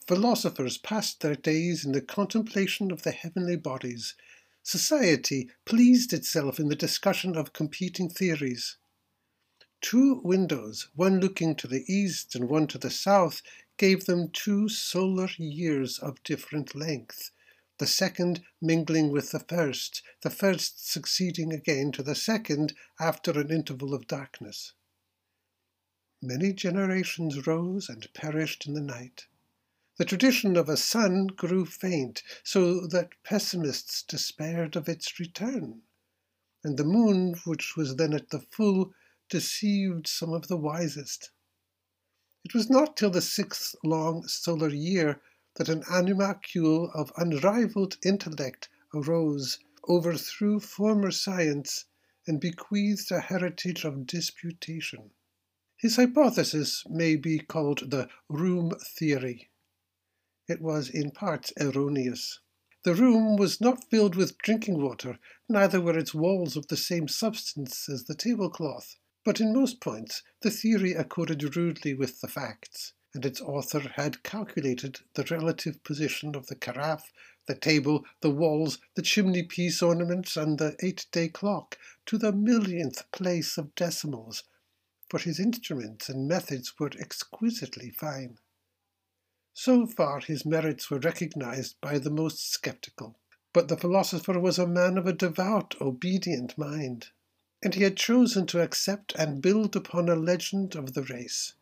Philosophers 0.05 0.77
passed 0.77 1.21
their 1.21 1.35
days 1.35 1.83
in 1.83 1.93
the 1.93 2.01
contemplation 2.01 2.91
of 2.91 3.01
the 3.01 3.11
heavenly 3.11 3.55
bodies 3.55 4.13
society 4.65 5.47
pleased 5.63 6.11
itself 6.11 6.59
in 6.59 6.69
the 6.69 6.75
discussion 6.75 7.37
of 7.37 7.53
competing 7.53 8.09
theories. 8.09 8.77
Two 9.79 10.19
windows, 10.23 10.87
one 10.95 11.19
looking 11.19 11.55
to 11.55 11.67
the 11.67 11.85
east 11.87 12.33
and 12.33 12.49
one 12.49 12.65
to 12.65 12.79
the 12.79 12.89
south, 12.89 13.43
gave 13.77 14.05
them 14.05 14.29
two 14.29 14.67
solar 14.67 15.29
years 15.37 15.99
of 15.99 16.23
different 16.23 16.73
length, 16.73 17.29
the 17.77 17.85
second 17.85 18.41
mingling 18.59 19.11
with 19.11 19.29
the 19.29 19.39
first, 19.39 20.01
the 20.21 20.31
first 20.31 20.89
succeeding 20.91 21.53
again 21.53 21.91
to 21.91 22.01
the 22.01 22.15
second 22.15 22.73
after 22.99 23.39
an 23.39 23.51
interval 23.51 23.93
of 23.93 24.07
darkness. 24.07 24.73
Many 26.23 26.53
generations 26.53 27.45
rose 27.45 27.87
and 27.87 28.11
perished 28.15 28.65
in 28.65 28.73
the 28.73 28.81
night. 28.81 29.27
The 29.97 30.03
tradition 30.03 30.57
of 30.57 30.67
a 30.67 30.75
sun 30.75 31.27
grew 31.27 31.65
faint, 31.65 32.21
so 32.43 32.85
that 32.87 33.13
pessimists 33.23 34.03
despaired 34.03 34.75
of 34.75 34.89
its 34.89 35.21
return, 35.21 35.83
and 36.65 36.75
the 36.75 36.83
moon, 36.83 37.35
which 37.45 37.77
was 37.77 37.95
then 37.95 38.13
at 38.13 38.29
the 38.29 38.41
full, 38.41 38.93
deceived 39.29 40.05
some 40.05 40.33
of 40.33 40.49
the 40.49 40.57
wisest. 40.57 41.31
It 42.43 42.53
was 42.53 42.69
not 42.69 42.97
till 42.97 43.09
the 43.09 43.21
sixth 43.21 43.73
long 43.85 44.27
solar 44.27 44.67
year 44.67 45.21
that 45.55 45.69
an 45.69 45.83
animalcule 45.89 46.91
of 46.93 47.13
unrivalled 47.15 47.95
intellect 48.03 48.67
arose, 48.93 49.59
overthrew 49.87 50.59
former 50.59 51.11
science, 51.11 51.85
and 52.27 52.41
bequeathed 52.41 53.11
a 53.11 53.21
heritage 53.21 53.85
of 53.85 54.05
disputation. 54.05 55.11
His 55.77 55.95
hypothesis 55.95 56.83
may 56.89 57.15
be 57.15 57.39
called 57.39 57.91
the 57.91 58.09
room 58.27 58.73
theory 58.81 59.51
it 60.47 60.61
was 60.61 60.89
in 60.89 61.11
parts 61.11 61.51
erroneous. 61.59 62.39
The 62.83 62.93
room 62.93 63.35
was 63.35 63.59
not 63.59 63.89
filled 63.89 64.15
with 64.15 64.37
drinking 64.37 64.79
water, 64.79 65.17
neither 65.49 65.81
were 65.81 65.97
its 65.97 66.13
walls 66.13 66.55
of 66.55 66.67
the 66.67 66.77
same 66.77 67.07
substance 67.07 67.89
as 67.89 68.03
the 68.03 68.13
tablecloth. 68.13 68.97
But 69.23 69.41
in 69.41 69.53
most 69.53 69.81
points 69.81 70.21
the 70.41 70.51
theory 70.51 70.93
accorded 70.93 71.55
rudely 71.55 71.95
with 71.95 72.21
the 72.21 72.27
facts, 72.27 72.93
and 73.15 73.25
its 73.25 73.41
author 73.41 73.79
had 73.95 74.21
calculated 74.21 74.99
the 75.15 75.23
relative 75.31 75.83
position 75.83 76.35
of 76.35 76.45
the 76.45 76.55
carafe, 76.55 77.11
the 77.47 77.55
table, 77.55 78.05
the 78.21 78.29
walls, 78.29 78.77
the 78.93 79.01
chimney 79.01 79.41
piece 79.41 79.81
ornaments, 79.81 80.37
and 80.37 80.59
the 80.59 80.75
eight 80.83 81.07
day 81.11 81.27
clock 81.27 81.79
to 82.05 82.19
the 82.19 82.31
millionth 82.31 83.09
place 83.11 83.57
of 83.57 83.73
decimals, 83.73 84.43
for 85.09 85.19
his 85.19 85.39
instruments 85.39 86.07
and 86.07 86.27
methods 86.27 86.77
were 86.77 86.91
exquisitely 86.99 87.89
fine. 87.89 88.37
So 89.57 89.87
far 89.87 90.19
his 90.19 90.45
merits 90.45 90.91
were 90.91 90.99
recognized 90.99 91.79
by 91.79 91.97
the 91.97 92.09
most 92.09 92.51
sceptical. 92.51 93.15
But 93.53 93.69
the 93.69 93.77
philosopher 93.77 94.37
was 94.37 94.59
a 94.59 94.67
man 94.67 94.97
of 94.97 95.07
a 95.07 95.13
devout, 95.13 95.79
obedient 95.79 96.57
mind, 96.57 97.11
and 97.63 97.73
he 97.73 97.83
had 97.83 97.95
chosen 97.95 98.47
to 98.47 98.61
accept 98.61 99.15
and 99.15 99.41
build 99.41 99.77
upon 99.77 100.09
a 100.09 100.15
legend 100.15 100.75
of 100.75 100.93
the 100.93 101.03
race. 101.03 101.53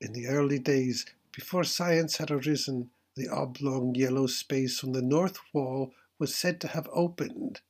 In 0.00 0.12
the 0.12 0.28
early 0.28 0.60
days, 0.60 1.06
before 1.32 1.64
science 1.64 2.18
had 2.18 2.30
arisen, 2.30 2.92
the 3.16 3.28
oblong 3.28 3.96
yellow 3.96 4.28
space 4.28 4.84
on 4.84 4.92
the 4.92 5.02
north 5.02 5.40
wall 5.52 5.92
was 6.20 6.36
said 6.36 6.60
to 6.60 6.68
have 6.68 6.88
opened, 6.92 7.62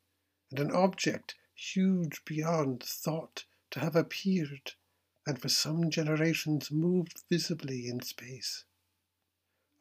and 0.50 0.60
an 0.60 0.70
object 0.72 1.36
huge 1.54 2.22
beyond 2.26 2.82
thought 2.82 3.46
to 3.70 3.80
have 3.80 3.96
appeared, 3.96 4.74
and 5.26 5.40
for 5.40 5.48
some 5.48 5.90
generations 5.90 6.70
moved 6.70 7.22
visibly 7.30 7.88
in 7.88 8.02
space 8.02 8.64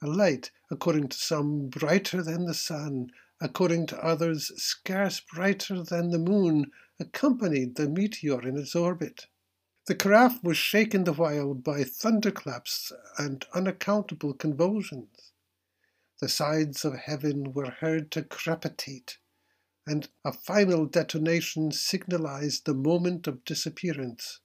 a 0.01 0.07
light, 0.07 0.51
according 0.71 1.07
to 1.07 1.17
some, 1.17 1.67
brighter 1.67 2.23
than 2.23 2.45
the 2.45 2.53
sun, 2.53 3.11
according 3.41 3.85
to 3.87 4.03
others, 4.03 4.51
scarce 4.61 5.19
brighter 5.19 5.83
than 5.83 6.09
the 6.09 6.19
moon, 6.19 6.71
accompanied 6.99 7.75
the 7.75 7.89
meteor 7.89 8.41
in 8.47 8.57
its 8.57 8.75
orbit. 8.75 9.27
The 9.87 9.95
carafe 9.95 10.43
was 10.43 10.57
shaken 10.57 11.05
the 11.05 11.13
while 11.13 11.53
by 11.53 11.83
thunderclaps 11.83 12.91
and 13.17 13.45
unaccountable 13.53 14.33
convulsions. 14.33 15.31
The 16.19 16.29
sides 16.29 16.83
of 16.85 16.95
heaven 16.95 17.53
were 17.53 17.71
heard 17.71 18.11
to 18.11 18.23
crepitate, 18.23 19.17
and 19.87 20.09
a 20.23 20.33
final 20.33 20.85
detonation 20.85 21.71
signalized 21.71 22.65
the 22.65 22.73
moment 22.73 23.25
of 23.25 23.45
disappearance. 23.45 24.41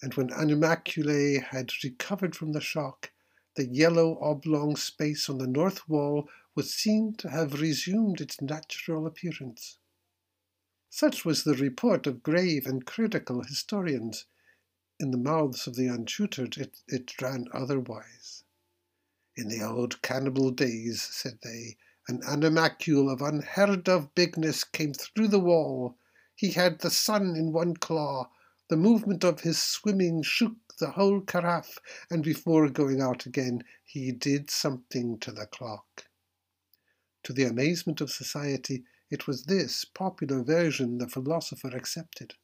And 0.00 0.14
when 0.14 0.28
Animalculae 0.28 1.42
had 1.42 1.72
recovered 1.84 2.34
from 2.34 2.52
the 2.52 2.60
shock, 2.60 3.10
the 3.60 3.66
yellow 3.66 4.18
oblong 4.22 4.74
space 4.74 5.28
on 5.28 5.36
the 5.36 5.46
north 5.46 5.86
wall 5.86 6.26
was 6.54 6.72
seen 6.72 7.14
to 7.14 7.28
have 7.28 7.60
resumed 7.60 8.18
its 8.18 8.40
natural 8.40 9.06
appearance. 9.06 9.76
Such 10.88 11.26
was 11.26 11.44
the 11.44 11.52
report 11.52 12.06
of 12.06 12.22
grave 12.22 12.64
and 12.64 12.86
critical 12.86 13.42
historians. 13.42 14.24
In 14.98 15.10
the 15.10 15.18
mouths 15.18 15.66
of 15.66 15.76
the 15.76 15.88
untutored 15.88 16.56
it, 16.56 16.80
it 16.88 17.20
ran 17.20 17.48
otherwise. 17.52 18.44
In 19.36 19.48
the 19.48 19.60
old 19.60 20.00
cannibal 20.00 20.50
days, 20.50 21.02
said 21.02 21.40
they, 21.42 21.76
an 22.08 22.22
animalcule 22.26 23.10
of 23.10 23.20
unheard 23.20 23.90
of 23.90 24.14
bigness 24.14 24.64
came 24.64 24.94
through 24.94 25.28
the 25.28 25.38
wall. 25.38 25.98
He 26.34 26.52
had 26.52 26.78
the 26.78 26.90
sun 26.90 27.36
in 27.36 27.52
one 27.52 27.76
claw. 27.76 28.30
The 28.70 28.78
movement 28.78 29.22
of 29.22 29.40
his 29.40 29.58
swimming 29.58 30.22
shook 30.22 30.54
the 30.80 30.90
whole 30.90 31.20
carafe, 31.20 31.78
and 32.10 32.24
before 32.24 32.68
going 32.68 33.00
out 33.00 33.26
again, 33.26 33.62
he 33.84 34.10
did 34.10 34.50
something 34.50 35.18
to 35.20 35.30
the 35.30 35.46
clock. 35.46 36.06
To 37.22 37.32
the 37.32 37.44
amazement 37.44 38.00
of 38.00 38.10
society, 38.10 38.84
it 39.10 39.26
was 39.26 39.44
this 39.44 39.84
popular 39.84 40.42
version 40.42 40.98
the 40.98 41.08
philosopher 41.08 41.68
accepted. 41.68 42.34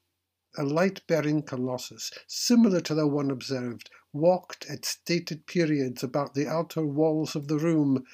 A 0.56 0.62
light 0.62 1.06
bearing 1.06 1.42
colossus, 1.42 2.12
similar 2.26 2.80
to 2.82 2.94
the 2.94 3.06
one 3.06 3.30
observed, 3.30 3.90
walked 4.12 4.66
at 4.70 4.84
stated 4.84 5.46
periods 5.46 6.02
about 6.02 6.34
the 6.34 6.46
outer 6.46 6.86
walls 6.86 7.34
of 7.34 7.48
the 7.48 7.58
room, 7.58 8.04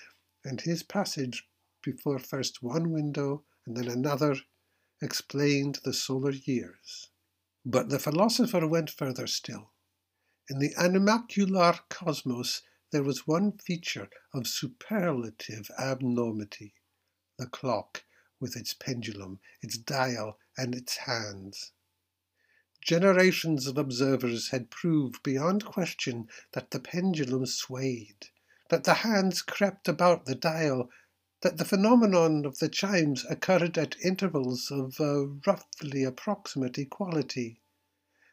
and 0.44 0.60
his 0.60 0.82
passage 0.82 1.48
before 1.82 2.18
first 2.18 2.62
one 2.62 2.90
window 2.90 3.44
and 3.66 3.76
then 3.76 3.88
another 3.88 4.36
explained 5.00 5.80
the 5.84 5.92
solar 5.92 6.30
years. 6.30 7.10
But 7.64 7.88
the 7.88 7.98
philosopher 7.98 8.66
went 8.66 8.90
further 8.90 9.26
still. 9.26 9.71
In 10.52 10.58
the 10.58 10.74
animalcular 10.74 11.80
cosmos, 11.88 12.60
there 12.90 13.02
was 13.02 13.26
one 13.26 13.52
feature 13.52 14.10
of 14.34 14.46
superlative 14.46 15.70
abnormity 15.78 16.74
the 17.38 17.46
clock, 17.46 18.04
with 18.38 18.54
its 18.54 18.74
pendulum, 18.74 19.40
its 19.62 19.78
dial, 19.78 20.38
and 20.58 20.74
its 20.74 20.98
hands. 20.98 21.72
Generations 22.82 23.66
of 23.66 23.78
observers 23.78 24.50
had 24.50 24.68
proved 24.70 25.22
beyond 25.22 25.64
question 25.64 26.28
that 26.52 26.70
the 26.70 26.80
pendulum 26.80 27.46
swayed, 27.46 28.26
that 28.68 28.84
the 28.84 28.92
hands 29.08 29.40
crept 29.40 29.88
about 29.88 30.26
the 30.26 30.34
dial, 30.34 30.90
that 31.40 31.56
the 31.56 31.64
phenomenon 31.64 32.44
of 32.44 32.58
the 32.58 32.68
chimes 32.68 33.24
occurred 33.30 33.78
at 33.78 33.96
intervals 34.04 34.70
of 34.70 35.00
a 35.00 35.24
roughly 35.46 36.04
approximate 36.04 36.76
equality 36.76 37.61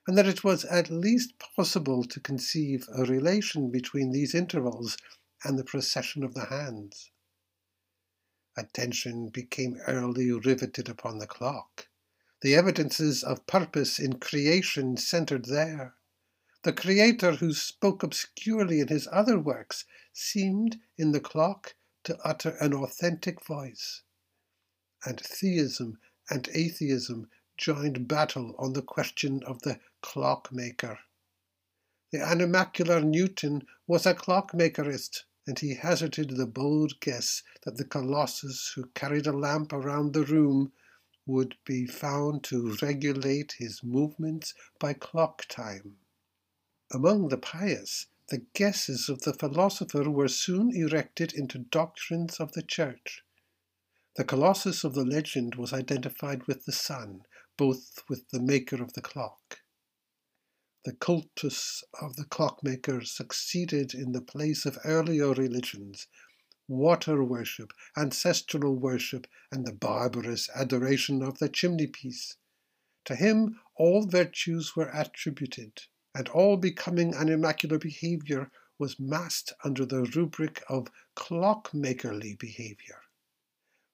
and 0.09 0.17
that 0.17 0.25
it 0.25 0.43
was 0.43 0.65
at 0.65 0.89
least 0.89 1.37
possible 1.37 2.03
to 2.03 2.19
conceive 2.19 2.87
a 2.97 3.03
relation 3.03 3.69
between 3.69 4.11
these 4.11 4.33
intervals 4.33 4.97
and 5.43 5.55
the 5.55 5.63
precession 5.63 6.23
of 6.23 6.33
the 6.33 6.45
hands. 6.45 7.11
Attention 8.57 9.29
became 9.29 9.77
early 9.85 10.31
riveted 10.31 10.89
upon 10.89 11.19
the 11.19 11.27
clock. 11.27 11.89
The 12.41 12.55
evidences 12.55 13.23
of 13.23 13.45
purpose 13.45 13.99
in 13.99 14.17
creation 14.17 14.97
centered 14.97 15.45
there. 15.45 15.93
The 16.63 16.73
Creator, 16.73 17.33
who 17.33 17.53
spoke 17.53 18.01
obscurely 18.01 18.79
in 18.79 18.87
his 18.87 19.07
other 19.11 19.37
works, 19.37 19.85
seemed 20.11 20.79
in 20.97 21.11
the 21.11 21.19
clock 21.19 21.75
to 22.05 22.17
utter 22.25 22.57
an 22.59 22.73
authentic 22.73 23.45
voice. 23.45 24.01
And 25.05 25.19
theism 25.19 25.99
and 26.31 26.49
atheism 26.51 27.29
joined 27.59 28.07
battle 28.07 28.55
on 28.57 28.73
the 28.73 28.81
question 28.81 29.43
of 29.43 29.61
the 29.61 29.79
clockmaker. 30.01 30.97
The 32.11 32.19
animalcular 32.19 33.03
Newton 33.03 33.67
was 33.85 34.05
a 34.05 34.15
clockmakerist, 34.15 35.25
and 35.45 35.59
he 35.59 35.75
hazarded 35.75 36.31
the 36.31 36.47
bold 36.47 36.99
guess 37.01 37.43
that 37.63 37.77
the 37.77 37.83
colossus 37.83 38.71
who 38.75 38.85
carried 38.95 39.27
a 39.27 39.33
lamp 39.33 39.73
around 39.73 40.13
the 40.13 40.23
room 40.23 40.71
would 41.25 41.55
be 41.65 41.85
found 41.85 42.43
to 42.45 42.75
regulate 42.81 43.51
his 43.59 43.83
movements 43.83 44.53
by 44.79 44.93
clock 44.93 45.45
time. 45.47 45.97
Among 46.91 47.27
the 47.27 47.37
pious, 47.37 48.07
the 48.29 48.45
guesses 48.53 49.09
of 49.09 49.21
the 49.21 49.33
philosopher 49.33 50.09
were 50.09 50.27
soon 50.27 50.75
erected 50.75 51.33
into 51.33 51.59
doctrines 51.59 52.39
of 52.39 52.53
the 52.53 52.63
Church. 52.63 53.23
The 54.15 54.23
colossus 54.23 54.83
of 54.83 54.95
the 54.95 55.05
legend 55.05 55.55
was 55.55 55.73
identified 55.73 56.47
with 56.47 56.65
the 56.65 56.71
sun, 56.71 57.25
both 57.59 58.05
with 58.07 58.29
the 58.29 58.39
maker 58.39 58.81
of 58.81 58.93
the 58.93 59.01
clock. 59.01 59.59
The 60.85 60.93
cultus 60.93 61.83
of 62.01 62.15
the 62.15 62.23
clockmaker 62.23 63.01
succeeded 63.01 63.93
in 63.93 64.13
the 64.13 64.21
place 64.21 64.65
of 64.65 64.79
earlier 64.85 65.33
religions, 65.33 66.07
water 66.69 67.21
worship, 67.21 67.73
ancestral 67.97 68.77
worship, 68.77 69.27
and 69.51 69.67
the 69.67 69.73
barbarous 69.73 70.49
adoration 70.55 71.21
of 71.21 71.39
the 71.39 71.49
chimney 71.49 71.87
piece. 71.87 72.37
To 73.03 73.15
him 73.15 73.59
all 73.75 74.07
virtues 74.07 74.77
were 74.77 74.89
attributed 74.93 75.81
and 76.15 76.29
all 76.29 76.55
becoming 76.55 77.13
and 77.13 77.29
immaculate 77.29 77.81
behavior 77.81 78.51
was 78.77 79.01
massed 79.01 79.51
under 79.65 79.85
the 79.85 80.03
rubric 80.15 80.63
of 80.69 80.87
clockmakerly 81.17 82.39
behavior. 82.39 83.01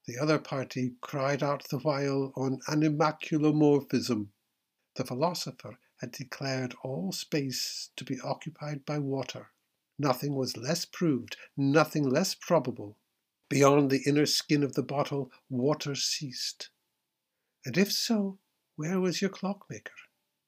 The 0.08 0.20
other 0.20 0.38
party 0.38 0.96
cried 1.02 1.42
out 1.42 1.68
the 1.70 1.80
while 1.80 2.32
on 2.36 2.60
animalculomorphism. 2.68 4.30
The 4.96 5.04
philosopher 5.04 5.80
had 5.98 6.12
declared 6.12 6.76
all 6.84 7.12
space 7.12 7.90
to 7.96 8.04
be 8.04 8.20
occupied 8.20 8.86
by 8.86 9.00
water. 9.00 9.52
Nothing 9.98 10.36
was 10.36 10.58
less 10.58 10.86
proved, 10.86 11.38
nothing 11.58 12.08
less 12.08 12.36
probable. 12.36 12.98
Beyond 13.50 13.90
the 13.90 14.04
inner 14.06 14.26
skin 14.26 14.62
of 14.62 14.74
the 14.74 14.84
bottle, 14.84 15.32
water 15.50 15.96
ceased. 15.96 16.70
And 17.66 17.78
if 17.78 17.92
so, 17.92 18.38
where 18.76 19.00
was 19.00 19.22
your 19.22 19.32
clockmaker? 19.32 19.94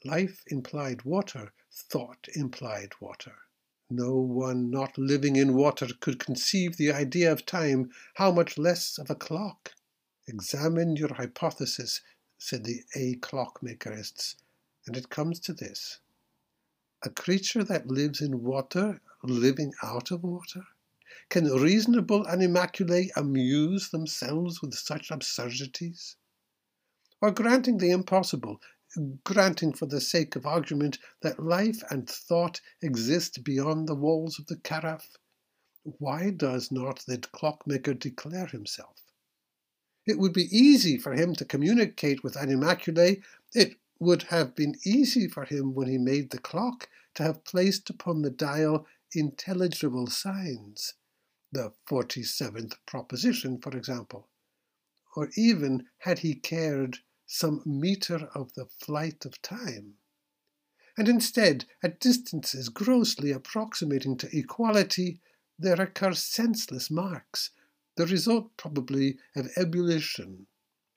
Life 0.05 0.43
implied 0.47 1.03
water, 1.03 1.53
thought 1.71 2.27
implied 2.35 2.93
water. 2.99 3.46
No 3.89 4.15
one 4.15 4.69
not 4.69 4.97
living 4.97 5.37
in 5.37 5.53
water 5.53 5.87
could 6.01 6.19
conceive 6.19 6.75
the 6.75 6.91
idea 6.91 7.31
of 7.31 7.45
time, 7.45 7.91
how 8.15 8.33
much 8.33 8.57
less 8.57 8.97
of 8.97 9.09
a 9.09 9.15
clock. 9.15 9.73
Examine 10.27 10.97
your 10.97 11.13
hypothesis, 11.13 12.01
said 12.37 12.65
the 12.65 12.83
A 12.95 13.15
clockmakerists, 13.15 14.35
and 14.85 14.97
it 14.97 15.09
comes 15.09 15.39
to 15.39 15.53
this. 15.53 15.99
A 17.03 17.09
creature 17.09 17.63
that 17.63 17.87
lives 17.87 18.19
in 18.19 18.43
water, 18.43 18.99
living 19.23 19.73
out 19.81 20.11
of 20.11 20.23
water? 20.23 20.63
Can 21.29 21.45
reasonable 21.45 22.25
animalculae 22.25 23.11
amuse 23.15 23.89
themselves 23.89 24.61
with 24.61 24.73
such 24.73 25.11
absurdities? 25.11 26.17
Or 27.21 27.31
granting 27.31 27.77
the 27.77 27.91
impossible, 27.91 28.59
granting 29.23 29.73
for 29.73 29.85
the 29.85 30.01
sake 30.01 30.35
of 30.35 30.45
argument 30.45 30.97
that 31.21 31.39
life 31.43 31.83
and 31.89 32.09
thought 32.09 32.61
exist 32.81 33.43
beyond 33.43 33.87
the 33.87 33.95
walls 33.95 34.39
of 34.39 34.47
the 34.47 34.57
carafe, 34.57 35.17
why 35.83 36.31
does 36.31 36.71
not 36.71 37.03
the 37.07 37.17
clockmaker 37.17 37.93
declare 37.93 38.47
himself? 38.47 39.01
It 40.05 40.19
would 40.19 40.33
be 40.33 40.57
easy 40.57 40.97
for 40.97 41.13
him 41.13 41.35
to 41.35 41.45
communicate 41.45 42.23
with 42.23 42.35
animalculae. 42.35 43.21
It 43.53 43.75
would 43.99 44.23
have 44.23 44.55
been 44.55 44.75
easy 44.85 45.27
for 45.27 45.45
him 45.45 45.73
when 45.73 45.87
he 45.87 45.97
made 45.97 46.29
the 46.29 46.39
clock 46.39 46.89
to 47.15 47.23
have 47.23 47.43
placed 47.43 47.89
upon 47.89 48.21
the 48.21 48.29
dial 48.29 48.85
intelligible 49.13 50.07
signs, 50.07 50.93
the 51.51 51.73
47th 51.89 52.75
proposition, 52.85 53.59
for 53.59 53.75
example, 53.75 54.27
or 55.15 55.29
even, 55.35 55.87
had 55.99 56.19
he 56.19 56.35
cared, 56.35 56.99
some 57.27 57.61
meter 57.65 58.29
of 58.33 58.53
the 58.53 58.65
flight 58.65 59.25
of 59.25 59.41
time. 59.41 59.95
And 60.97 61.07
instead, 61.07 61.65
at 61.83 61.99
distances 61.99 62.69
grossly 62.69 63.31
approximating 63.31 64.17
to 64.17 64.35
equality, 64.35 65.21
there 65.59 65.79
occur 65.79 66.13
senseless 66.13 66.89
marks, 66.89 67.51
the 67.97 68.07
result 68.07 68.57
probably 68.57 69.19
of 69.35 69.51
ebullition. 69.55 70.47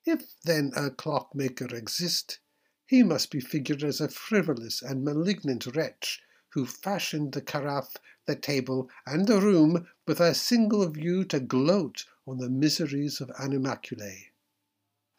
If 0.05 0.39
then 0.43 0.71
a 0.75 0.89
clockmaker 0.89 1.75
exist, 1.75 2.39
he 2.87 3.03
must 3.03 3.29
be 3.29 3.39
figured 3.39 3.83
as 3.83 4.01
a 4.01 4.07
frivolous 4.07 4.81
and 4.81 5.03
malignant 5.03 5.67
wretch 5.75 6.21
who 6.53 6.65
fashioned 6.65 7.33
the 7.33 7.41
carafe, 7.41 7.97
the 8.25 8.35
table, 8.35 8.89
and 9.05 9.27
the 9.27 9.39
room 9.39 9.87
with 10.07 10.19
a 10.19 10.33
single 10.33 10.87
view 10.89 11.23
to 11.25 11.39
gloat 11.39 12.05
on 12.25 12.37
the 12.37 12.49
miseries 12.49 13.21
of 13.21 13.29
animalculae. 13.39 14.30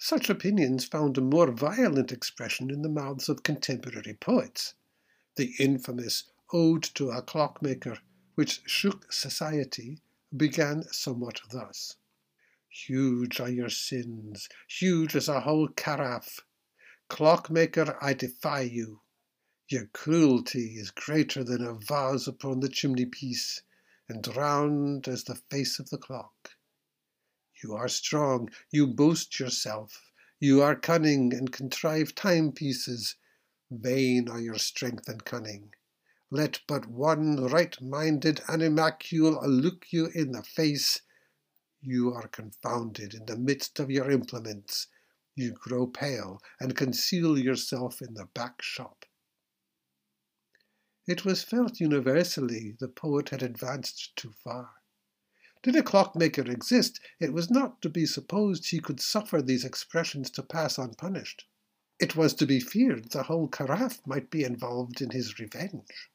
Such 0.05 0.29
opinions 0.29 0.85
found 0.85 1.17
a 1.17 1.21
more 1.21 1.53
violent 1.53 2.11
expression 2.11 2.71
in 2.71 2.83
the 2.83 2.88
mouths 2.88 3.29
of 3.29 3.45
contemporary 3.45 4.15
poets. 4.15 4.75
The 5.37 5.55
infamous 5.61 6.25
Ode 6.53 6.83
to 6.97 7.12
a 7.12 7.23
Clockmaker, 7.23 7.99
which 8.35 8.62
shook 8.67 9.12
society, 9.12 10.03
began 10.37 10.83
somewhat 10.91 11.41
thus 11.53 11.99
Huge 12.69 13.38
are 13.38 13.49
your 13.49 13.69
sins, 13.69 14.49
huge 14.67 15.15
as 15.15 15.29
a 15.29 15.43
whole 15.43 15.69
carafe. 15.69 16.41
Clockmaker, 17.07 17.97
I 18.01 18.15
defy 18.15 18.62
you. 18.62 19.03
Your 19.69 19.87
cruelty 19.87 20.79
is 20.81 20.91
greater 20.91 21.45
than 21.45 21.65
a 21.65 21.75
vase 21.75 22.27
upon 22.27 22.59
the 22.59 22.69
chimney 22.69 23.07
piece, 23.07 23.62
and 24.09 24.27
round 24.35 25.07
as 25.07 25.23
the 25.23 25.37
face 25.37 25.79
of 25.79 25.91
the 25.91 25.99
clock. 25.99 26.57
You 27.62 27.75
are 27.75 27.88
strong, 27.88 28.51
you 28.70 28.87
boast 28.88 29.38
yourself, 29.38 30.11
you 30.40 30.61
are 30.62 30.75
cunning 30.75 31.33
and 31.33 31.53
contrive 31.53 32.16
timepieces. 32.16 33.14
Vain 33.70 34.29
are 34.29 34.40
your 34.40 34.59
strength 34.59 35.09
and 35.09 35.25
cunning. 35.25 35.72
Let 36.33 36.61
but 36.66 36.87
one 36.87 37.37
right 37.37 37.81
minded 37.81 38.40
animalcule 38.48 39.40
look 39.46 39.92
you 39.92 40.07
in 40.07 40.33
the 40.33 40.42
face. 40.42 41.03
You 41.81 42.12
are 42.12 42.27
confounded 42.27 43.14
in 43.14 43.27
the 43.27 43.38
midst 43.38 43.79
of 43.79 43.90
your 43.90 44.11
implements. 44.11 44.88
You 45.37 45.53
grow 45.53 45.87
pale 45.87 46.42
and 46.59 46.77
conceal 46.77 47.38
yourself 47.38 48.03
in 48.03 48.14
the 48.14 48.27
back 48.27 48.61
shop. 48.62 49.05
It 51.07 51.25
was 51.25 51.44
felt 51.44 51.79
universally 51.79 52.77
the 52.81 52.88
poet 52.88 53.29
had 53.29 53.44
advanced 53.44 54.16
too 54.16 54.33
far. 54.33 54.82
Did 55.62 55.77
a 55.77 55.83
clockmaker 55.85 56.51
exist, 56.51 56.98
it 57.20 57.33
was 57.33 57.48
not 57.48 57.81
to 57.83 57.88
be 57.88 58.05
supposed 58.05 58.70
he 58.70 58.81
could 58.81 59.01
suffer 59.01 59.40
these 59.40 59.64
expressions 59.64 60.29
to 60.31 60.42
pass 60.42 60.77
unpunished. 60.77 61.46
It 62.01 62.16
was 62.16 62.35
to 62.35 62.46
be 62.46 62.59
feared 62.59 63.11
the 63.11 63.22
whole 63.22 63.46
carafe 63.46 64.05
might 64.05 64.29
be 64.29 64.42
involved 64.42 65.01
in 65.01 65.11
his 65.11 65.38
revenge. 65.38 66.11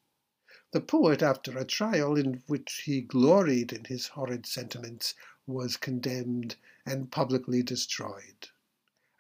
The 0.72 0.82
poet, 0.82 1.24
after 1.24 1.58
a 1.58 1.64
trial 1.64 2.18
in 2.18 2.44
which 2.48 2.82
he 2.84 3.00
gloried 3.00 3.72
in 3.72 3.86
his 3.86 4.08
horrid 4.08 4.46
sentiments, 4.46 5.14
was 5.46 5.78
condemned 5.78 6.58
and 6.86 7.10
publicly 7.10 7.64
destroyed. 7.64 8.50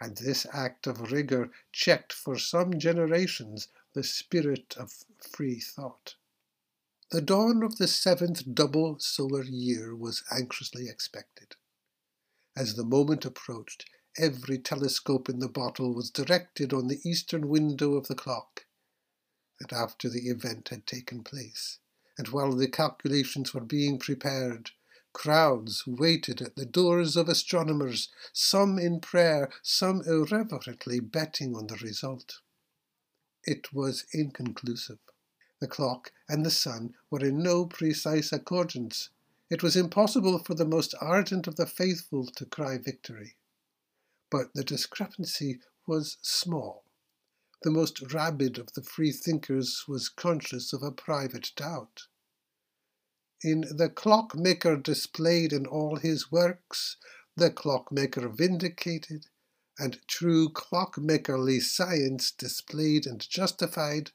And 0.01 0.17
this 0.17 0.45
act 0.51 0.87
of 0.87 1.13
rigour 1.13 1.51
checked 1.71 2.11
for 2.11 2.37
some 2.37 2.79
generations 2.79 3.69
the 3.93 4.03
spirit 4.03 4.75
of 4.77 5.05
free 5.21 5.61
thought. 5.61 6.15
The 7.09 7.21
dawn 7.21 7.63
of 7.63 7.77
the 7.77 7.87
seventh 7.87 8.53
double 8.53 8.99
solar 8.99 9.45
year 9.45 9.95
was 9.95 10.23
anxiously 10.29 10.89
expected. 10.89 11.55
As 12.53 12.75
the 12.75 12.83
moment 12.83 13.23
approached, 13.23 13.85
every 14.17 14.59
telescope 14.59 15.29
in 15.29 15.39
the 15.39 15.47
bottle 15.47 15.93
was 15.93 16.09
directed 16.09 16.73
on 16.73 16.87
the 16.87 16.99
eastern 17.05 17.47
window 17.47 17.93
of 17.93 18.07
the 18.07 18.15
clock. 18.15 18.65
And 19.61 19.71
after 19.71 20.09
the 20.09 20.27
event 20.27 20.67
had 20.67 20.85
taken 20.85 21.23
place, 21.23 21.79
and 22.17 22.27
while 22.27 22.51
the 22.51 22.67
calculations 22.67 23.53
were 23.53 23.63
being 23.63 23.99
prepared, 23.99 24.71
crowds 25.13 25.87
waited 25.87 26.41
at 26.41 26.57
the 26.57 26.65
doors 26.65 27.15
of 27.15 27.29
astronomers, 27.29 28.09
some 28.33 28.77
in 28.77 28.99
prayer, 28.99 29.49
some 29.61 30.01
irreverently 30.01 30.99
betting 30.99 31.55
on 31.55 31.67
the 31.67 31.77
result. 31.77 32.41
It 33.45 33.71
was 33.71 34.05
inconclusive 34.11 34.99
the 35.59 35.67
clock, 35.67 36.11
and 36.29 36.45
the 36.45 36.51
sun 36.51 36.93
were 37.09 37.25
in 37.25 37.41
no 37.41 37.65
precise 37.65 38.31
accordance. 38.31 39.09
it 39.49 39.63
was 39.63 39.75
impossible 39.75 40.39
for 40.39 40.53
the 40.53 40.65
most 40.65 40.93
ardent 40.99 41.47
of 41.47 41.55
the 41.55 41.65
faithful 41.65 42.27
to 42.27 42.45
cry 42.45 42.77
victory. 42.77 43.37
But 44.29 44.53
the 44.53 44.63
discrepancy 44.63 45.59
was 45.87 46.17
small. 46.21 46.83
The 47.63 47.71
most 47.71 48.13
rabid 48.13 48.59
of 48.59 48.73
the 48.73 48.83
free 48.83 49.11
thinkers 49.11 49.85
was 49.87 50.09
conscious 50.09 50.73
of 50.73 50.83
a 50.83 50.91
private 50.91 51.51
doubt. 51.55 52.03
In 53.43 53.61
the 53.61 53.89
clockmaker 53.89 54.77
displayed 54.77 55.53
in 55.53 55.65
all 55.65 55.95
his 55.95 56.31
works, 56.31 56.97
the 57.35 57.49
clockmaker 57.49 58.27
vindicated, 58.29 59.27
and 59.79 59.99
true 60.07 60.49
clockmakerly 60.49 61.61
science 61.61 62.31
displayed 62.31 63.05
and 63.05 63.27
justified, 63.27 64.11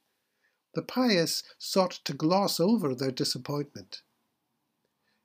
the 0.75 0.83
pious 0.83 1.43
sought 1.59 1.93
to 2.05 2.15
gloss 2.15 2.59
over 2.59 2.95
their 2.95 3.11
disappointment. 3.11 4.03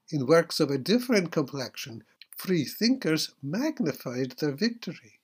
In 0.10 0.26
works 0.26 0.60
of 0.60 0.72
a 0.72 0.78
different 0.78 1.32
complexion, 1.32 2.04
free 2.36 2.64
thinkers 2.64 3.32
magnified 3.42 4.34
their 4.40 4.54
victory. 4.54 5.20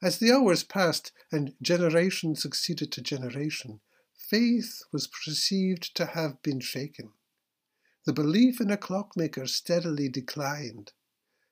As 0.00 0.18
the 0.18 0.32
hours 0.32 0.62
passed 0.62 1.12
and 1.32 1.54
generation 1.60 2.34
succeeded 2.34 2.92
to 2.92 3.00
generation, 3.00 3.80
faith 4.16 4.82
was 4.92 5.08
perceived 5.08 5.94
to 5.96 6.06
have 6.06 6.42
been 6.42 6.60
shaken. 6.60 7.12
The 8.04 8.12
belief 8.12 8.60
in 8.60 8.70
a 8.70 8.76
clockmaker 8.76 9.46
steadily 9.46 10.08
declined, 10.08 10.92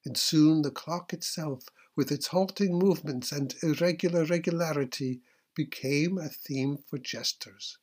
and 0.04 0.16
soon 0.16 0.62
the 0.62 0.70
clock 0.70 1.12
itself, 1.12 1.68
with 1.96 2.12
its 2.12 2.28
halting 2.28 2.78
movements 2.78 3.32
and 3.32 3.54
irregular 3.62 4.24
regularity, 4.24 5.20
became 5.56 6.18
a 6.18 6.28
theme 6.28 6.78
for 6.86 6.98
jesters. 6.98 7.78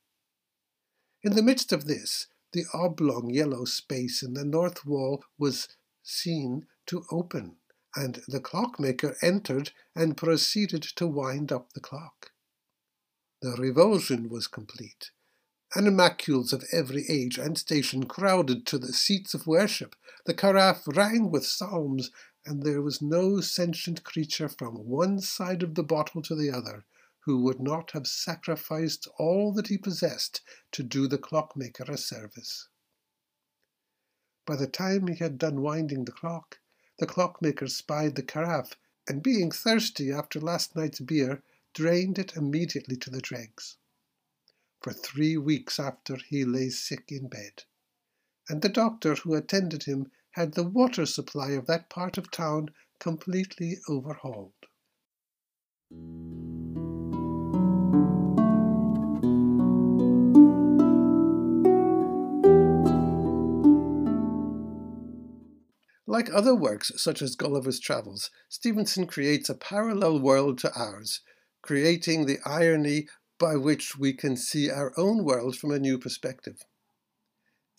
In 1.23 1.35
the 1.35 1.43
midst 1.43 1.73
of 1.73 1.87
this, 1.87 2.27
the 2.53 2.65
oblong 2.73 3.31
yellow 3.31 3.65
space 3.65 4.21
in 4.21 4.35
the 4.35 4.45
north 4.45 4.85
wall 4.85 5.23
was 5.37 5.67
seen 6.03 6.67
to 6.85 7.03
open, 7.11 7.57
and 7.95 8.21
the 8.27 8.39
clockmaker 8.39 9.17
entered 9.21 9.71
and 9.95 10.15
proceeded 10.15 10.83
to 10.83 11.07
wind 11.07 11.51
up 11.51 11.73
the 11.73 11.79
clock. 11.79 12.31
The 13.41 13.55
revulsion 13.57 14.29
was 14.29 14.47
complete. 14.47 15.11
Animalcules 15.75 16.53
of 16.53 16.63
every 16.71 17.05
age 17.09 17.39
and 17.39 17.57
station 17.57 18.05
crowded 18.05 18.67
to 18.67 18.77
the 18.77 18.93
seats 18.93 19.33
of 19.33 19.47
worship. 19.47 19.95
The 20.25 20.35
carafe 20.35 20.83
rang 20.85 21.31
with 21.31 21.45
psalms, 21.45 22.11
and 22.45 22.61
there 22.61 22.81
was 22.81 23.01
no 23.01 23.41
sentient 23.41 24.03
creature 24.03 24.49
from 24.49 24.75
one 24.75 25.19
side 25.19 25.63
of 25.63 25.73
the 25.73 25.83
bottle 25.83 26.21
to 26.21 26.35
the 26.35 26.51
other 26.51 26.85
who 27.25 27.41
would 27.41 27.59
not 27.59 27.91
have 27.91 28.05
sacrificed 28.05 29.07
all 29.17 29.53
that 29.53 29.67
he 29.67 29.77
possessed 29.77 30.41
to 30.71 30.83
do 30.83 31.07
the 31.07 31.17
clockmaker 31.17 31.85
a 31.89 31.97
service. 31.97 32.67
By 34.45 34.57
the 34.57 34.67
time 34.67 35.07
he 35.07 35.15
had 35.15 35.37
done 35.37 35.61
winding 35.61 36.03
the 36.03 36.11
clock, 36.11 36.59
the 36.99 37.07
clockmaker 37.07 37.67
spied 37.67 38.15
the 38.15 38.23
carafe, 38.23 38.73
and 39.07 39.23
being 39.23 39.51
thirsty 39.51 40.11
after 40.11 40.39
last 40.39 40.75
night's 40.75 40.99
beer, 40.99 41.43
drained 41.73 42.19
it 42.19 42.35
immediately 42.35 42.95
to 42.97 43.09
the 43.09 43.21
dregs. 43.21 43.77
For 44.81 44.91
three 44.91 45.37
weeks 45.37 45.79
after 45.79 46.17
he 46.17 46.43
lay 46.43 46.69
sick 46.69 47.11
in 47.11 47.29
bed, 47.29 47.63
and 48.49 48.61
the 48.61 48.69
doctor 48.69 49.15
who 49.15 49.33
attended 49.33 49.83
him 49.83 50.11
had 50.31 50.53
the 50.53 50.63
water 50.67 51.05
supply 51.05 51.51
of 51.51 51.67
that 51.67 51.89
part 51.89 52.17
of 52.17 52.31
town 52.31 52.69
completely 52.99 53.77
overhauled. 53.87 54.53
Like 66.13 66.31
other 66.31 66.53
works, 66.53 66.91
such 66.95 67.23
as 67.23 67.35
Gulliver's 67.35 67.79
Travels, 67.79 68.29
Stevenson 68.47 69.07
creates 69.07 69.49
a 69.49 69.55
parallel 69.55 70.19
world 70.19 70.59
to 70.59 70.71
ours, 70.75 71.21
creating 71.63 72.27
the 72.27 72.37
irony 72.45 73.07
by 73.39 73.55
which 73.55 73.97
we 73.97 74.13
can 74.13 74.37
see 74.37 74.69
our 74.69 74.93
own 74.95 75.23
world 75.23 75.57
from 75.57 75.71
a 75.71 75.79
new 75.79 75.97
perspective. 75.97 76.61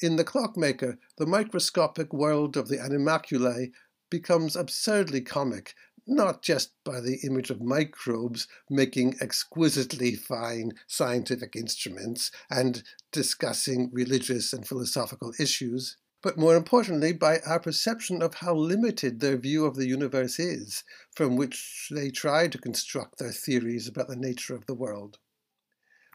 In 0.01 0.17
The 0.17 0.25
Clockmaker, 0.25 0.99
the 1.17 1.27
microscopic 1.27 2.13
world 2.13 2.57
of 2.57 2.67
the 2.67 2.79
animalculae 2.79 3.71
becomes 4.11 4.57
absurdly 4.57 5.21
comic, 5.21 5.77
not 6.05 6.43
just 6.43 6.73
by 6.83 7.01
the 7.01 7.21
image 7.23 7.51
of 7.51 7.63
microbes 7.63 8.49
making 8.69 9.15
exquisitely 9.21 10.17
fine 10.17 10.73
scientific 10.89 11.55
instruments 11.55 12.33
and 12.51 12.83
discussing 13.13 13.91
religious 13.93 14.53
and 14.53 14.67
philosophical 14.67 15.33
issues, 15.39 15.99
but 16.25 16.39
more 16.39 16.57
importantly, 16.57 17.13
by 17.13 17.39
our 17.41 17.61
perception 17.61 18.23
of 18.23 18.37
how 18.37 18.55
limited 18.55 19.21
their 19.21 19.37
view 19.37 19.67
of 19.67 19.77
the 19.77 19.87
universe 19.87 20.39
is, 20.39 20.83
from 21.15 21.37
which 21.37 21.89
they 21.91 22.09
try 22.09 22.49
to 22.49 22.57
construct 22.57 23.19
their 23.19 23.31
theories 23.31 23.87
about 23.87 24.09
the 24.09 24.17
nature 24.17 24.55
of 24.55 24.65
the 24.65 24.73
world. 24.73 25.19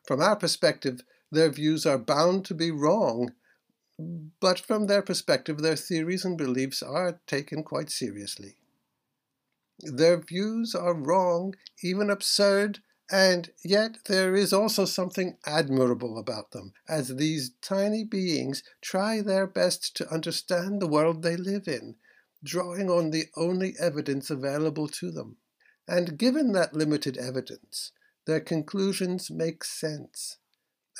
From 0.08 0.20
our 0.20 0.36
perspective, 0.36 1.04
their 1.32 1.52
views 1.52 1.86
are 1.86 2.00
bound 2.00 2.44
to 2.46 2.56
be 2.56 2.72
wrong, 2.72 3.34
but 4.40 4.60
from 4.60 4.88
their 4.88 5.04
perspective, 5.04 5.60
their 5.60 5.76
theories 5.76 6.26
and 6.26 6.40
beliefs 6.40 6.82
are 6.82 7.22
taken 7.28 7.62
quite 7.64 7.92
seriously. 7.92 8.56
Their 9.82 10.18
views 10.18 10.74
are 10.74 10.96
wrong, 10.96 11.54
even 11.84 12.10
absurd, 12.10 12.80
and 13.12 13.52
yet 13.64 13.98
there 14.06 14.36
is 14.36 14.54
also 14.54 14.86
something 14.86 15.38
admirable 15.46 16.18
about 16.18 16.52
them, 16.52 16.74
as 16.88 17.16
these 17.16 17.52
tiny 17.62 18.04
beings 18.04 18.64
try 18.82 19.22
their 19.22 19.48
best 19.48 19.96
to 19.96 20.14
understand 20.14 20.80
the 20.80 20.88
world 20.88 21.24
they 21.24 21.36
live 21.36 21.68
in, 21.68 21.96
drawing 22.44 22.90
on 22.90 23.10
the 23.10 23.26
only 23.36 23.76
evidence 23.80 24.30
available 24.30 24.88
to 24.88 25.12
them. 25.12 25.38
And 25.88 26.18
given 26.18 26.52
that 26.52 26.76
limited 26.76 27.18
evidence, 27.18 27.92
their 28.26 28.40
conclusions 28.40 29.32
make 29.32 29.64
sense. 29.64 30.38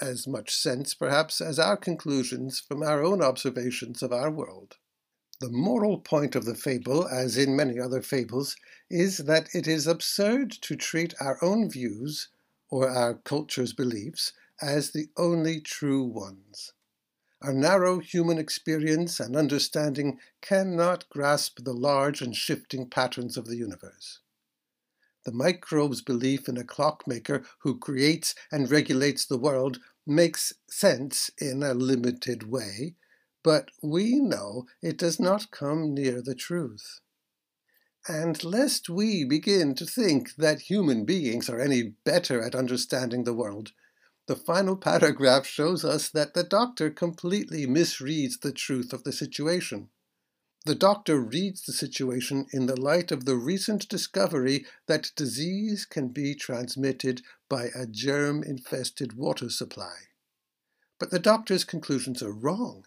As 0.02 0.28
much 0.28 0.56
sense, 0.56 0.96
perhaps, 0.96 1.42
as 1.42 1.60
our 1.60 1.78
conclusions 1.78 2.60
from 2.60 2.82
our 2.82 3.04
own 3.04 3.22
observations 3.22 4.02
of 4.02 4.12
our 4.12 4.32
world. 4.32 4.78
The 5.40 5.50
moral 5.50 6.00
point 6.00 6.36
of 6.36 6.44
the 6.44 6.54
fable, 6.54 7.08
as 7.08 7.38
in 7.38 7.56
many 7.56 7.80
other 7.80 8.02
fables, 8.02 8.58
is 8.90 9.20
that 9.20 9.56
it 9.56 9.70
is 9.70 9.88
absurd 9.88 10.52
to 10.64 10.76
treat 10.76 11.14
our 11.22 11.42
own 11.42 11.70
views, 11.70 12.28
or 12.70 12.90
our 12.90 13.14
culture's 13.14 13.72
beliefs, 13.72 14.34
as 14.62 14.92
the 14.92 15.10
only 15.16 15.62
true 15.62 16.04
ones. 16.04 16.74
Our 17.42 17.54
narrow 17.54 18.00
human 18.00 18.38
experience 18.38 19.22
and 19.22 19.38
understanding 19.38 20.20
cannot 20.42 21.08
grasp 21.10 21.64
the 21.64 21.74
large 21.74 22.22
and 22.22 22.36
shifting 22.36 22.90
patterns 22.90 23.38
of 23.38 23.46
the 23.46 23.56
universe. 23.56 24.20
The 25.24 25.32
microbe's 25.32 26.02
belief 26.02 26.50
in 26.50 26.58
a 26.58 26.66
clockmaker 26.66 27.44
who 27.60 27.78
creates 27.78 28.36
and 28.52 28.70
regulates 28.70 29.26
the 29.26 29.38
world 29.38 29.80
makes 30.06 30.52
sense 30.70 31.32
in 31.40 31.64
a 31.64 31.74
limited 31.74 32.44
way, 32.44 32.96
but 33.44 33.70
we 33.82 34.20
know 34.20 34.66
it 34.82 34.98
does 34.98 35.20
not 35.20 35.52
come 35.52 35.94
near 35.94 36.22
the 36.22 36.36
truth. 36.36 37.00
And 38.08 38.44
lest 38.44 38.90
we 38.90 39.24
begin 39.24 39.76
to 39.76 39.86
think 39.86 40.36
that 40.36 40.62
human 40.62 41.06
beings 41.06 41.50
are 41.50 41.60
any 41.60 41.84
better 41.84 42.42
at 42.42 42.56
understanding 42.56 43.24
the 43.24 43.34
world, 43.34 43.72
the 44.28 44.36
final 44.36 44.78
paragraph 44.78 45.46
shows 45.46 45.84
us 45.84 46.10
that 46.10 46.34
the 46.34 46.44
doctor 46.44 46.90
completely 46.90 47.66
misreads 47.66 48.40
the 48.40 48.52
truth 48.52 48.94
of 48.94 49.04
the 49.04 49.12
situation. 49.12 49.90
The 50.66 50.76
doctor 50.76 51.20
reads 51.20 51.64
the 51.64 51.74
situation 51.74 52.46
in 52.52 52.66
the 52.66 52.80
light 52.80 53.12
of 53.12 53.26
the 53.26 53.36
recent 53.36 53.88
discovery 53.90 54.66
that 54.88 55.12
disease 55.16 55.86
can 55.86 56.10
be 56.10 56.36
transmitted 56.36 57.22
by 57.48 57.70
a 57.74 57.88
germ 57.88 58.44
infested 58.44 59.14
water 59.14 59.50
supply. 59.50 59.96
But 61.00 61.12
the 61.12 61.20
doctor's 61.20 61.64
conclusions 61.64 62.22
are 62.22 62.32
wrong 62.32 62.84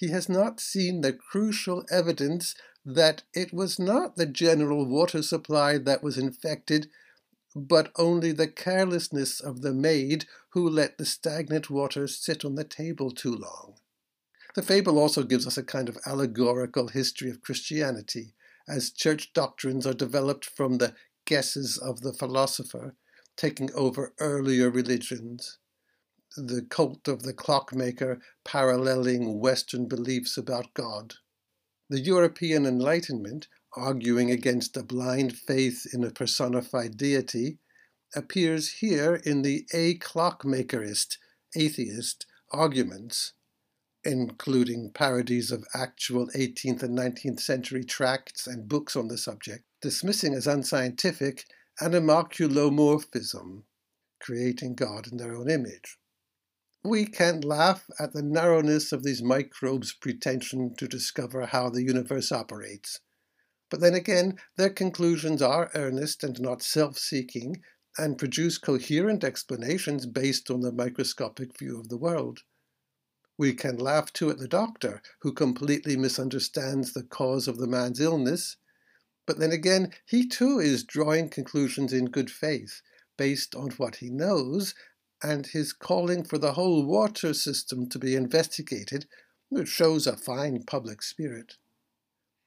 he 0.00 0.08
has 0.08 0.30
not 0.30 0.58
seen 0.58 1.02
the 1.02 1.12
crucial 1.12 1.84
evidence 1.90 2.54
that 2.86 3.22
it 3.34 3.52
was 3.52 3.78
not 3.78 4.16
the 4.16 4.24
general 4.24 4.86
water 4.86 5.22
supply 5.22 5.76
that 5.76 6.02
was 6.02 6.16
infected, 6.16 6.88
but 7.54 7.92
only 7.96 8.32
the 8.32 8.48
carelessness 8.48 9.40
of 9.40 9.60
the 9.60 9.74
maid 9.74 10.24
who 10.52 10.66
let 10.66 10.96
the 10.96 11.04
stagnant 11.04 11.68
water 11.68 12.08
sit 12.08 12.46
on 12.46 12.54
the 12.54 12.64
table 12.64 13.10
too 13.10 13.36
long. 13.36 13.74
The 14.54 14.62
fable 14.62 14.98
also 14.98 15.22
gives 15.22 15.46
us 15.46 15.58
a 15.58 15.62
kind 15.62 15.90
of 15.90 15.98
allegorical 16.06 16.88
history 16.88 17.28
of 17.28 17.42
Christianity, 17.42 18.32
as 18.66 18.90
church 18.90 19.34
doctrines 19.34 19.86
are 19.86 19.92
developed 19.92 20.46
from 20.46 20.78
the 20.78 20.94
guesses 21.26 21.76
of 21.76 22.00
the 22.00 22.14
philosopher, 22.14 22.94
taking 23.36 23.70
over 23.74 24.14
earlier 24.18 24.70
religions 24.70 25.58
the 26.36 26.62
cult 26.62 27.08
of 27.08 27.22
the 27.22 27.32
clockmaker 27.32 28.20
paralleling 28.44 29.40
Western 29.40 29.86
beliefs 29.88 30.36
about 30.36 30.74
God. 30.74 31.14
The 31.88 32.00
European 32.00 32.66
Enlightenment, 32.66 33.48
arguing 33.76 34.30
against 34.30 34.76
a 34.76 34.82
blind 34.82 35.36
faith 35.36 35.86
in 35.92 36.04
a 36.04 36.10
personified 36.10 36.96
deity, 36.96 37.58
appears 38.14 38.74
here 38.74 39.16
in 39.24 39.42
the 39.42 39.66
a 39.72 39.98
clockmakerist, 39.98 41.18
atheist 41.56 42.26
arguments. 42.52 43.32
including 44.04 44.90
parodies 44.90 45.50
of 45.50 45.64
actual 45.74 46.28
18th 46.28 46.82
and 46.82 46.96
19th 46.96 47.40
century 47.40 47.84
tracts 47.84 48.46
and 48.46 48.68
books 48.68 48.96
on 48.96 49.08
the 49.08 49.18
subject, 49.18 49.64
dismissing 49.82 50.34
as 50.34 50.46
unscientific 50.46 51.44
animalculomorphism, 51.80 53.62
creating 54.20 54.74
God 54.74 55.06
in 55.06 55.18
their 55.18 55.34
own 55.34 55.50
image. 55.50 55.98
We 56.82 57.04
can 57.04 57.42
laugh 57.42 57.90
at 57.98 58.14
the 58.14 58.22
narrowness 58.22 58.90
of 58.90 59.02
these 59.02 59.22
microbes' 59.22 59.92
pretension 59.92 60.74
to 60.76 60.88
discover 60.88 61.44
how 61.44 61.68
the 61.68 61.82
universe 61.82 62.32
operates. 62.32 63.00
But 63.68 63.80
then 63.80 63.94
again, 63.94 64.38
their 64.56 64.70
conclusions 64.70 65.42
are 65.42 65.70
earnest 65.74 66.24
and 66.24 66.40
not 66.40 66.62
self 66.62 66.98
seeking, 66.98 67.62
and 67.98 68.16
produce 68.16 68.56
coherent 68.56 69.24
explanations 69.24 70.06
based 70.06 70.50
on 70.50 70.62
the 70.62 70.72
microscopic 70.72 71.58
view 71.58 71.78
of 71.78 71.88
the 71.90 71.98
world. 71.98 72.40
We 73.36 73.52
can 73.52 73.76
laugh 73.76 74.12
too 74.12 74.30
at 74.30 74.38
the 74.38 74.48
doctor, 74.48 75.02
who 75.20 75.32
completely 75.34 75.96
misunderstands 75.96 76.94
the 76.94 77.04
cause 77.04 77.46
of 77.46 77.58
the 77.58 77.66
man's 77.66 78.00
illness. 78.00 78.56
But 79.26 79.38
then 79.38 79.52
again, 79.52 79.92
he 80.06 80.26
too 80.26 80.58
is 80.58 80.82
drawing 80.82 81.28
conclusions 81.28 81.92
in 81.92 82.06
good 82.06 82.30
faith, 82.30 82.80
based 83.18 83.54
on 83.54 83.70
what 83.72 83.96
he 83.96 84.08
knows 84.08 84.74
and 85.22 85.46
his 85.46 85.72
calling 85.72 86.24
for 86.24 86.38
the 86.38 86.52
whole 86.52 86.84
water 86.84 87.34
system 87.34 87.88
to 87.88 87.98
be 87.98 88.14
investigated, 88.14 89.06
which 89.48 89.68
shows 89.68 90.06
a 90.06 90.16
fine 90.16 90.62
public 90.62 91.02
spirit. 91.02 91.56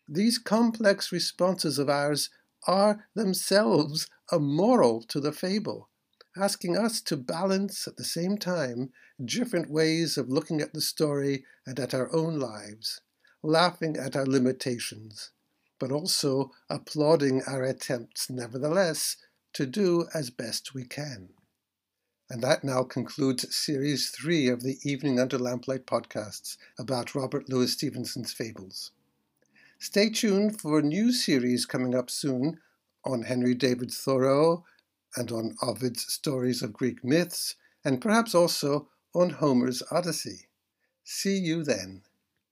These 0.08 0.38
complex 0.38 1.12
responses 1.12 1.80
of 1.80 1.90
ours 1.90 2.30
are 2.68 3.06
themselves 3.16 4.08
a 4.32 4.40
moral 4.40 5.02
to 5.04 5.20
the 5.20 5.32
fable, 5.32 5.90
asking 6.38 6.78
us 6.78 7.02
to 7.02 7.18
balance 7.18 7.88
at 7.88 7.98
the 7.98 8.04
same 8.04 8.38
time 8.38 8.92
different 9.24 9.70
ways 9.70 10.18
of 10.18 10.30
looking 10.30 10.62
at 10.62 10.74
the 10.74 10.82
story 10.82 11.46
and 11.66 11.80
at 11.80 11.94
our 11.94 12.14
own 12.14 12.40
lives, 12.40 13.02
laughing 13.42 13.98
at 13.98 14.16
our 14.16 14.26
limitations, 14.26 15.32
but 15.80 15.92
also 15.92 16.52
applauding 16.70 17.44
our 17.44 17.64
attempts, 17.64 18.30
nevertheless, 18.30 19.18
to 19.54 19.66
do 19.66 20.08
as 20.14 20.30
best 20.30 20.74
we 20.74 20.84
can. 20.84 21.30
And 22.34 22.41
that 22.41 22.63
now 22.63 22.82
concludes 22.82 23.56
Series 23.56 24.10
3 24.10 24.48
of 24.48 24.63
the 24.63 24.80
Evening 24.82 25.19
Under 25.19 25.38
Lamplight 25.38 25.86
podcasts 25.86 26.58
about 26.80 27.13
Robert 27.13 27.48
Louis 27.48 27.72
Stevenson's 27.72 28.34
fables. 28.34 28.89
Stay 29.78 30.10
tuned 30.10 30.60
for 30.60 30.80
a 30.80 30.82
new 30.82 31.12
series 31.12 31.67
coming 31.67 31.93
up 31.93 32.10
soon 32.10 32.60
on 33.06 33.22
Henry 33.22 33.54
David 33.54 33.91
Thoreau 33.91 34.65
and 35.15 35.32
on 35.32 35.56
Ovid's 35.62 36.12
stories 36.12 36.63
of 36.63 36.74
Greek 36.74 37.04
myths, 37.04 37.54
and 37.86 38.02
perhaps 38.02 38.34
also 38.34 38.89
on 39.13 39.30
Homer's 39.30 39.84
Odyssey. 39.91 40.48
See 41.04 41.38
you 41.38 41.63
then. 41.63 42.02